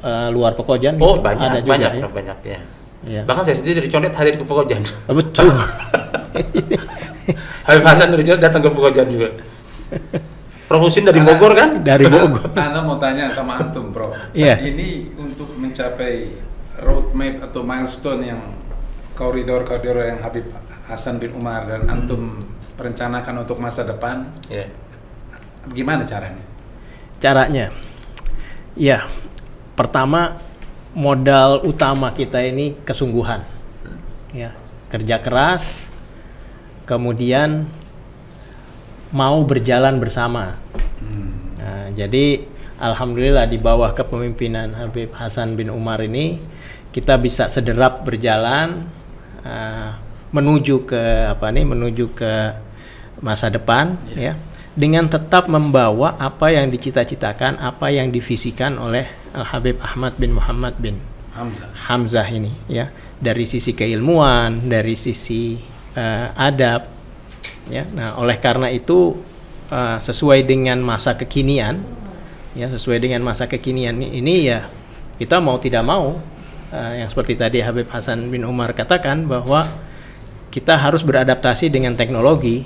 [0.00, 0.96] eh, luar Pekojan?
[0.96, 1.22] Oh gitu?
[1.22, 2.06] banyak, Ada juga banyak, ya.
[2.08, 2.60] banyak ya.
[3.02, 3.22] Iya.
[3.26, 4.82] Bahkan saya sendiri dari Condet hadir ke Pekojan.
[5.10, 5.50] Oh, betul.
[7.62, 9.28] Habib Hasan dari Condet datang ke Pekojan juga.
[10.64, 11.82] Prof Husin dari Bogor kan?
[11.82, 12.50] dari Bogor.
[12.52, 14.14] Anda mau tanya sama antum, Bro.
[14.32, 14.56] Iya.
[14.56, 16.32] Ini untuk mencapai
[16.80, 18.40] roadmap atau milestone yang
[19.12, 20.48] koridor-koridor yang Habib
[20.88, 24.66] Hasan bin Umar dan antum perencanakan untuk masa depan, Ya.
[25.70, 26.42] gimana caranya?
[27.22, 27.70] Caranya,
[28.74, 29.06] ya
[29.78, 30.42] pertama
[30.96, 33.46] modal utama kita ini kesungguhan,
[34.34, 34.56] ya
[34.90, 35.86] kerja keras,
[36.88, 37.68] kemudian
[39.14, 40.58] mau berjalan bersama.
[40.98, 41.30] Hmm.
[41.60, 42.42] Nah, jadi
[42.80, 46.40] alhamdulillah di bawah kepemimpinan Habib Hasan bin Umar ini
[46.92, 48.86] kita bisa sederap berjalan
[49.42, 49.96] uh,
[50.32, 52.32] menuju ke apa nih menuju ke
[53.20, 54.36] masa depan ya.
[54.72, 59.04] dengan tetap membawa apa yang dicita-citakan, apa yang divisikan oleh
[59.36, 60.96] Al Habib Ahmad bin Muhammad bin
[61.36, 61.68] Hamzah.
[61.88, 62.88] Hamzah ini ya.
[63.22, 65.60] Dari sisi keilmuan dari sisi
[65.94, 66.88] eh, adab
[67.68, 67.84] ya.
[67.92, 69.14] Nah oleh karena itu
[69.68, 72.02] eh, sesuai dengan masa kekinian
[72.52, 74.68] ya sesuai dengan masa kekinian ini ya
[75.16, 76.20] kita mau tidak mau
[76.72, 79.68] eh, yang seperti tadi Habib Hasan bin Umar katakan bahwa
[80.52, 82.64] kita harus beradaptasi dengan teknologi.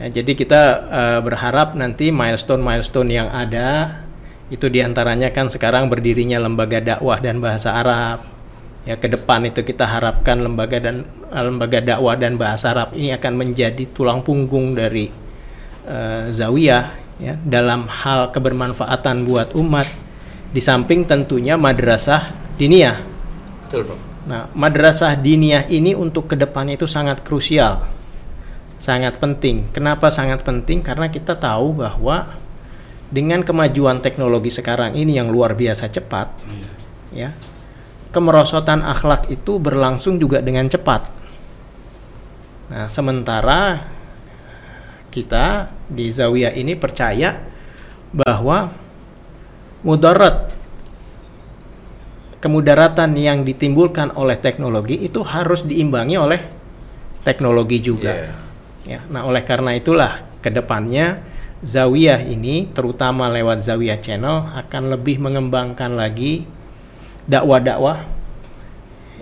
[0.00, 4.00] Ya jadi kita eh, berharap nanti milestone-milestone yang ada
[4.48, 8.28] itu di antaranya kan sekarang berdirinya lembaga dakwah dan bahasa Arab.
[8.82, 13.32] Ya ke depan itu kita harapkan lembaga dan lembaga dakwah dan bahasa Arab ini akan
[13.38, 15.06] menjadi tulang punggung dari
[15.86, 16.84] eh, zawiyah
[17.22, 19.86] ya dalam hal kebermanfaatan buat umat.
[20.52, 23.12] Di samping tentunya madrasah diniyah
[23.72, 23.96] Betul, Bro.
[24.28, 27.88] Nah, madrasah diniyah ini untuk ke depannya itu sangat krusial,
[28.76, 29.72] sangat penting.
[29.72, 30.84] Kenapa sangat penting?
[30.84, 32.36] Karena kita tahu bahwa
[33.08, 36.36] dengan kemajuan teknologi sekarang ini yang luar biasa cepat,
[37.16, 37.32] ya,
[38.12, 41.08] kemerosotan akhlak itu berlangsung juga dengan cepat.
[42.68, 43.88] Nah, sementara
[45.08, 47.40] kita di Zawiyah ini percaya
[48.12, 48.68] bahwa
[49.80, 50.61] mudarat
[52.42, 56.40] kemudaratan yang ditimbulkan oleh teknologi itu harus diimbangi oleh
[57.22, 58.10] teknologi juga.
[58.10, 58.34] Iya.
[58.82, 61.22] Ya, nah oleh karena itulah ke depannya
[61.62, 66.42] Zawiyah ini terutama lewat Zawiyah Channel akan lebih mengembangkan lagi
[67.30, 68.02] dakwah-dakwah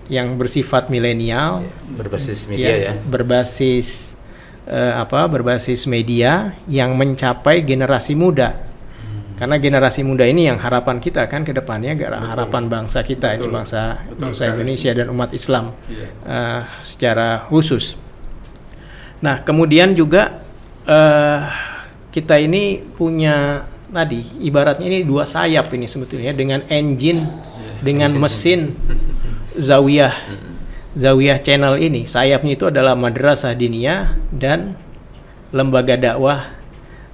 [0.08, 2.92] yang bersifat milenial, Berbasis media ya.
[2.96, 4.16] berbasis
[4.64, 5.28] eh, apa?
[5.28, 8.69] Berbasis media yang mencapai generasi muda.
[9.40, 13.56] Karena generasi muda ini yang harapan kita kan ke depannya harapan bangsa kita ini Betul.
[13.56, 14.42] bangsa Betul bangsa.
[14.52, 16.06] Indonesia dan umat Islam Iya.
[16.28, 17.96] eh, secara khusus.
[19.24, 20.44] Nah, kemudian juga
[20.84, 21.40] eh
[22.12, 27.24] kita ini punya tadi ibaratnya ini dua sayap ini sebetulnya dengan engine
[27.80, 28.76] dengan mesin
[29.56, 30.14] zawiyah
[31.00, 34.76] zawiyah channel ini sayapnya itu adalah madrasah diniyah dan
[35.50, 36.54] lembaga dakwah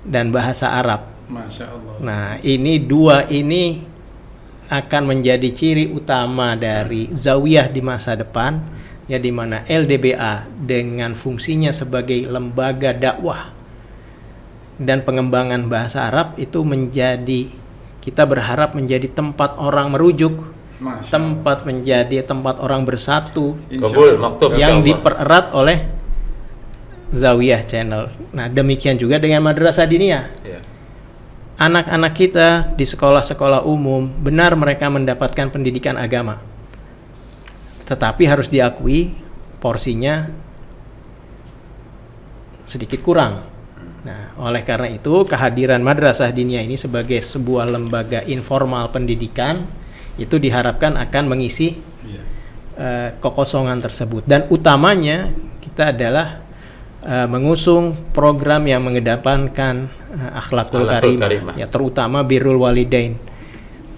[0.02, 1.15] dan bahasa Arab.
[1.26, 1.94] Masya Allah.
[2.02, 3.82] Nah, ini dua ini
[4.66, 8.58] akan menjadi ciri utama dari zawiyah di masa depan
[9.06, 13.54] ya di mana LDBA dengan fungsinya sebagai lembaga dakwah
[14.76, 17.48] dan pengembangan bahasa Arab itu menjadi
[18.02, 20.46] kita berharap menjadi tempat orang merujuk,
[20.78, 24.22] Masya tempat menjadi tempat orang bersatu Kabul, Allah.
[24.30, 24.86] maktub yang Allah.
[24.86, 25.78] dipererat oleh
[27.10, 28.10] Zawiyah Channel.
[28.34, 30.26] Nah, demikian juga dengan madrasah diniyah.
[30.46, 30.60] Ya.
[31.56, 36.36] Anak-anak kita di sekolah-sekolah umum benar mereka mendapatkan pendidikan agama.
[37.88, 39.16] Tetapi harus diakui
[39.56, 40.28] porsinya
[42.68, 43.46] sedikit kurang.
[44.04, 49.66] Nah, oleh karena itu kehadiran madrasah diniyah ini sebagai sebuah lembaga informal pendidikan
[50.20, 51.74] itu diharapkan akan mengisi
[52.06, 52.22] Iya.
[52.78, 56.45] eh, kekosongan tersebut dan utamanya kita adalah
[57.02, 61.54] eh, mengusung program yang mengedepankan eh, akhlakul karimah karimah.
[61.56, 63.18] ya terutama birrul walidain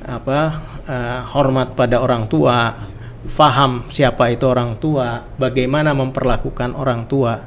[0.03, 0.41] apa
[0.85, 2.89] eh, hormat pada orang tua
[3.29, 7.45] faham siapa itu orang tua bagaimana memperlakukan orang tua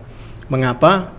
[0.47, 1.09] mengapa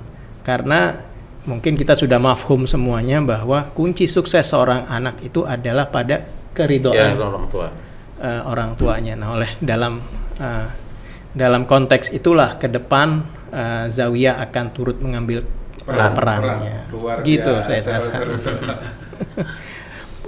[0.45, 1.03] karena
[1.43, 6.23] mungkin kita sudah mafhum semuanya bahwa kunci sukses seorang anak itu adalah pada
[6.53, 7.73] Ya, keridhaan orang tua.
[8.21, 9.17] eh, orang tuanya.
[9.17, 10.05] Nah, oleh dalam
[10.37, 10.69] eh,
[11.33, 15.45] dalam konteks itulah ke depan eh, Zawiyah akan turut mengambil
[15.83, 16.15] Peran.
[16.15, 16.87] perannya.
[16.91, 18.23] Luar gitu saya rasa.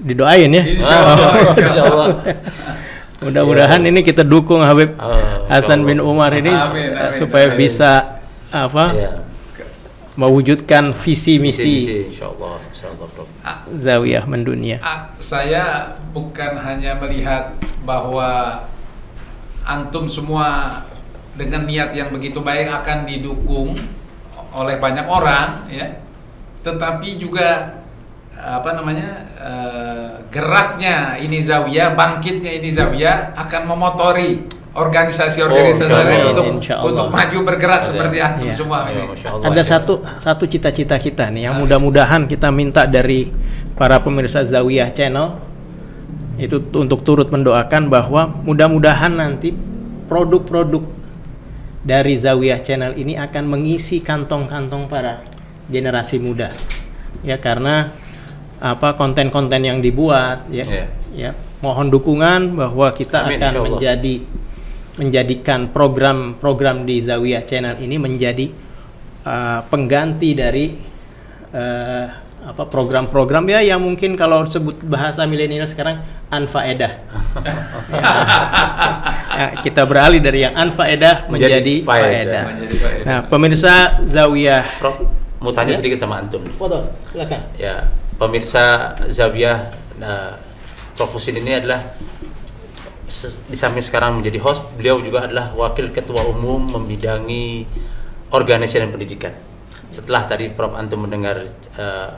[0.04, 0.62] Didoain ya.
[3.24, 6.02] Mudah-mudahan ini kita dukung Habib Oh, Hasan bin.
[6.02, 7.56] Umar ini Amin, eh, amin, supaya amin.
[7.56, 8.20] bisa
[8.50, 9.10] apa Ya.
[10.14, 12.60] mewujudkan visi misi Misi, Prof.
[13.72, 14.78] Zawiyah mendunia.
[14.78, 18.62] Ah, saya bukan hanya melihat bahwa
[19.64, 20.82] antum semua
[21.34, 23.74] dengan niat yang begitu baik akan didukung
[24.50, 25.98] oleh banyak orang ya
[26.62, 27.80] tetapi juga
[28.34, 34.42] apa namanya eh, geraknya ini zawiyah bangkitnya ini zawiyah akan memotori
[34.74, 36.30] organisasi-organisasi Oh, Allah.
[36.30, 36.46] untuk
[36.82, 37.88] untuk maju bergerak Ada.
[37.88, 38.54] seperti antum Iya.
[38.54, 39.46] semua Ya, ini Masya Allah.
[39.48, 43.30] Ada satu satu cita-cita kita nih yang mudah-mudahan kita minta dari
[43.74, 45.38] para pemirsa Zawiyah Channel
[46.36, 49.54] itu tu- untuk turut mendoakan bahwa mudah-mudahan nanti
[50.04, 50.82] produk-produk
[51.84, 55.20] dari Zawiyah Channel ini akan mengisi kantong-kantong para
[55.68, 56.50] generasi muda.
[57.20, 57.92] Ya karena
[58.58, 60.64] apa konten-konten yang dibuat ya.
[60.64, 60.86] Iya.
[61.14, 61.30] Ya,
[61.62, 64.14] mohon dukungan bahwa kita Amin, akan menjadi
[64.98, 68.46] menjadikan program-program di Zawiyah Channel ini menjadi
[69.22, 70.74] uh, pengganti dari
[71.54, 76.92] uh, apa program-program ya yang mungkin kalau sebut bahasa milenial sekarang anfaedah.
[77.88, 78.04] ya,
[79.34, 82.06] Ya, kita beralih dari yang anfaedah Menjadi menjadi, faedah.
[82.06, 82.42] faedah.
[82.54, 83.04] Menjadi faedah.
[83.04, 83.72] Nah, pemirsa
[84.06, 84.96] Zawiyah Prof,
[85.42, 85.78] mau tanya Ya.
[85.82, 86.44] sedikit sama antum.
[86.54, 87.40] foto, silakan.
[87.58, 89.58] Ya, pemirsa Zawiyah,
[89.98, 90.38] nah,
[90.94, 91.82] Prof Husin ini adalah
[93.44, 97.66] di samping sekarang menjadi host, beliau juga adalah wakil ketua umum membidangi
[98.30, 99.34] organisasi dan pendidikan.
[99.90, 101.42] Setelah tadi Prof antum mendengar
[101.74, 102.10] eh,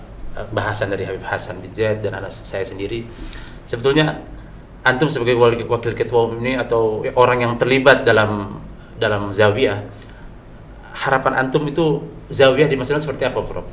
[0.53, 3.09] bahasan dari Habib Hasan bin Zaid dan anak saya sendiri,
[3.65, 4.21] sebetulnya
[4.85, 8.61] antum sebagai wali- wakil ketua umum ini atau orang yang terlibat dalam
[8.97, 9.83] dalam Zawiyah,
[10.97, 13.67] harapan antum itu Zawiyah di masa depan seperti apa, Prof?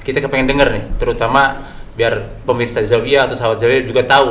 [0.00, 1.60] Kita kepengen dengar nih, terutama
[1.94, 4.28] biar pemirsa Zawiyah atau sahabat Zawiyah juga tahu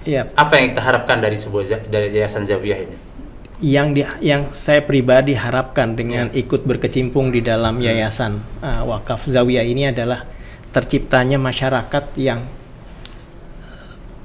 [0.00, 2.96] Iya, apa yang kita harapkan dari sebuah dari yayasan Zawiyah ini.
[3.60, 9.60] yang di, yang saya pribadi harapkan dengan ikut berkecimpung di dalam yayasan uh, wakaf zawiyah
[9.60, 10.24] ini adalah
[10.70, 12.46] terciptanya masyarakat yang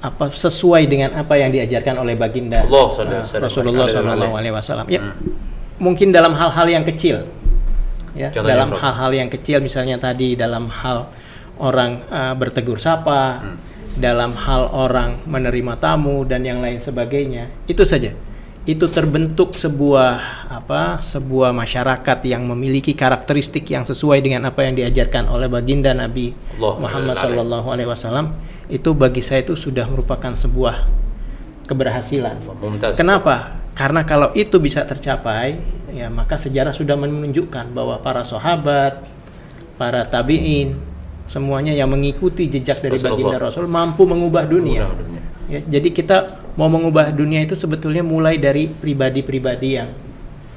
[0.06, 4.34] apa sesuai dengan apa yang diajarkan oleh baginda Allah uh, Rasulullah Shallallahu.
[4.38, 4.86] Alaihi Wasallam.
[4.86, 5.34] Ya, Hmm.
[5.82, 7.26] mungkin dalam hal-hal yang kecil,
[8.14, 11.10] ya Contohnya, dalam hal-hal yang kecil misalnya tadi dalam hal
[11.58, 13.58] orang uh, bertegur sapa, Hmm.
[13.98, 18.14] dalam hal orang menerima tamu dan yang lain sebagainya, itu saja.
[18.66, 20.98] Itu terbentuk sebuah apa?
[20.98, 26.74] Sebuah masyarakat yang memiliki karakteristik yang sesuai dengan apa yang diajarkan oleh baginda Nabi Allah
[26.82, 27.16] Muhammad.
[27.22, 28.34] Shallallahu Alaihi Wasallam.
[28.66, 30.90] Itu bagi saya itu sudah merupakan sebuah
[31.70, 32.42] keberhasilan.
[32.58, 32.98] Mumtaz.
[32.98, 33.62] Kenapa?
[33.78, 35.62] Karena kalau itu bisa tercapai,
[35.94, 39.04] ya maka sejarah sudah menunjukkan bahwa para sahabat,
[39.78, 40.80] para tabiin,
[41.28, 43.14] semuanya yang mengikuti jejak dari Rasulullah.
[43.14, 44.90] baginda Rasul mampu mengubah dunia.
[45.46, 46.26] Ya, jadi kita
[46.58, 49.90] mau mengubah dunia itu sebetulnya mulai dari pribadi-pribadi yang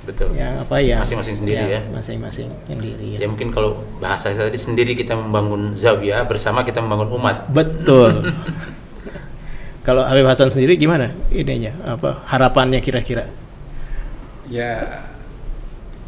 [0.08, 0.32] Betul.
[0.40, 0.96] Yang apa ya?
[1.04, 1.80] Masing-masing sendiri ya.
[1.92, 3.18] Masing-masing sendiri ya.
[3.20, 7.44] Ya mungkin kalau bahasa saya tadi sendiri kita membangun zawiyah, bersama kita membangun umat.
[7.52, 8.24] Betul.
[9.88, 11.76] Kalau Habib Hasan sendiri gimana idenya?
[11.84, 13.28] Apa harapannya kira-kira?
[14.48, 15.04] Ya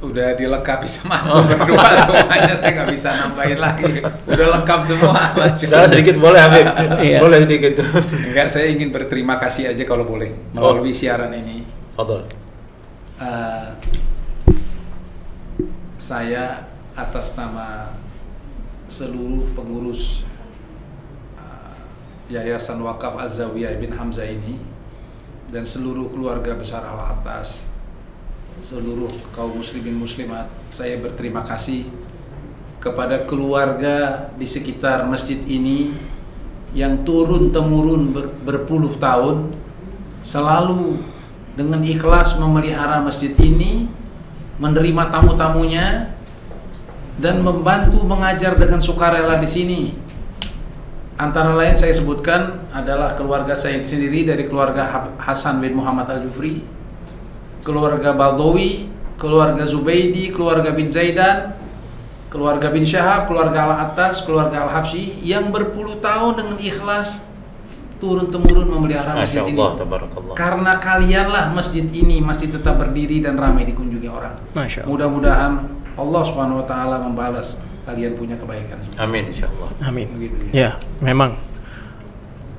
[0.01, 5.89] udah dilengkapi sama antum berdua semuanya saya nggak bisa nambahin lagi udah lengkap semua Salah
[5.93, 6.67] sedikit boleh Habib.
[7.05, 7.19] Iya.
[7.21, 7.85] Boleh sedikit.
[8.17, 12.25] enggak saya ingin berterima kasih aja kalau boleh melalui siaran ini Fadol.
[13.21, 13.69] Eh,
[16.01, 16.65] saya
[16.97, 17.93] atas nama
[18.89, 20.25] seluruh pengurus
[21.37, 24.57] eh, Yayasan Wakaf Az-Zawiyah bin Hamzah ini
[25.53, 27.61] dan seluruh keluarga besar Al Atas,
[28.61, 31.87] seluruh kaum muslimin muslimat, saya berterima kasih
[32.83, 35.95] kepada keluarga di sekitar masjid ini
[36.73, 39.53] yang turun temurun ber- berpuluh tahun
[40.23, 41.03] selalu
[41.59, 43.91] dengan ikhlas memelihara masjid ini,
[44.57, 46.15] menerima tamu-tamunya
[47.21, 49.81] dan membantu mengajar dengan sukarela di sini.
[51.21, 56.65] Antara lain saya sebutkan adalah keluarga saya sendiri dari keluarga Hasan bin Muhammad Al-Jufri,
[57.65, 58.89] keluarga Baldawi,
[59.21, 61.55] keluarga Zubaidi, keluarga bin Zaidan,
[62.33, 67.21] keluarga bin Syahab, keluarga Al-Atas, keluarga Al-Habsyi yang berpuluh tahun dengan ikhlas
[68.01, 69.61] turun temurun memelihara masjid Masya ini.
[69.61, 70.35] Allah, tabarakallah.
[70.35, 74.41] Karena kalianlah masjid ini masih tetap berdiri dan ramai dikunjungi orang.
[74.57, 74.91] Masya Allah.
[74.91, 75.53] Mudah-mudahan
[76.01, 78.81] Allah Subhanahu wa taala membalas kalian punya kebaikan.
[78.97, 79.69] Amin insyaallah.
[79.85, 80.09] Amin.
[80.17, 81.37] Begitu Ya, memang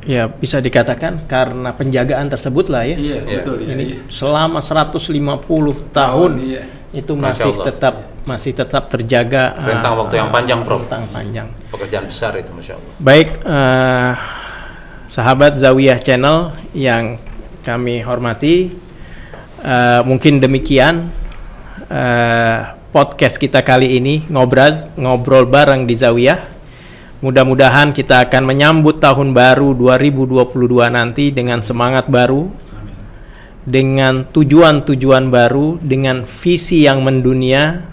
[0.05, 2.97] ya bisa dikatakan karena penjagaan tersebut lah ya.
[2.97, 3.39] Iya, Iya.
[3.41, 3.73] betul ya.
[3.77, 3.97] Ini iya.
[4.09, 6.63] selama 150 tahun iya.
[6.93, 10.85] itu masih tetap masih tetap terjaga Rentang uh, waktu yang panjang, Prof.
[10.85, 11.47] Rentang panjang.
[11.73, 12.93] Pekerjaan besar itu Masya Allah.
[13.01, 14.11] Baik, eh,
[15.09, 17.17] sahabat Zawiyah Channel yang
[17.65, 18.69] kami hormati,
[19.65, 21.09] eh, mungkin demikian
[21.89, 22.59] eh,
[22.93, 26.50] podcast kita kali ini ngobrol ngobrol bareng di Zawiyah.
[27.21, 32.97] Mudah-mudahan kita akan menyambut tahun baru 2022 nanti dengan semangat baru, Amin.
[33.61, 37.85] dengan tujuan-tujuan baru, dengan visi yang mendunia,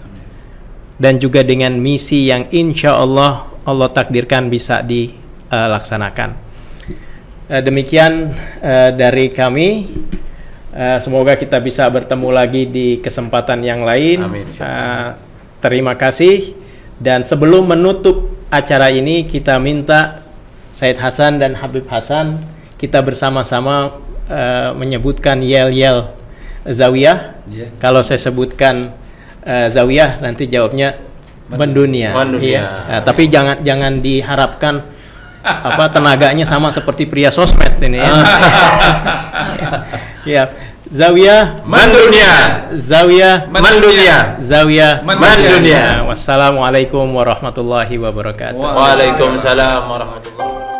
[0.97, 6.29] dan juga dengan misi yang insya Allah Allah takdirkan bisa dilaksanakan.
[7.53, 8.33] Eh, demikian
[8.65, 9.69] eh, dari kami.
[10.73, 14.25] Eh, semoga kita bisa bertemu lagi di kesempatan yang lain.
[14.25, 14.49] Amin,
[15.61, 16.57] terima kasih.
[16.97, 20.25] Dan sebelum menutup acara ini, kita minta
[20.73, 22.41] Said Hasan dan Habib Hasan
[22.79, 23.99] kita bersama-sama
[24.31, 26.15] eh, menyebutkan yel-yel
[26.63, 27.43] zawiyah.
[27.51, 27.67] Iya.
[27.77, 28.95] Kalau saya sebutkan
[29.43, 30.95] eh, zawiyah, nanti jawabnya
[31.51, 32.15] mendunia.
[32.15, 32.47] Mendunia.
[32.47, 32.63] Iya.
[32.87, 34.75] Nah, tapi jangan jangan diharapkan
[35.39, 38.11] apa tenaganya sama seperti pria sosmed ini ya.
[40.39, 40.43] ya.
[40.89, 42.65] Zawiyah Mendunia.
[42.73, 44.41] Zawiyah Mendunia.
[44.41, 46.01] Zawiyah Mendunia.
[46.01, 48.57] Wassalamualaikum warahmatullahi wabarakatuh.
[48.57, 50.78] Waalaikumsalam warahmatullahi wabarakatuh.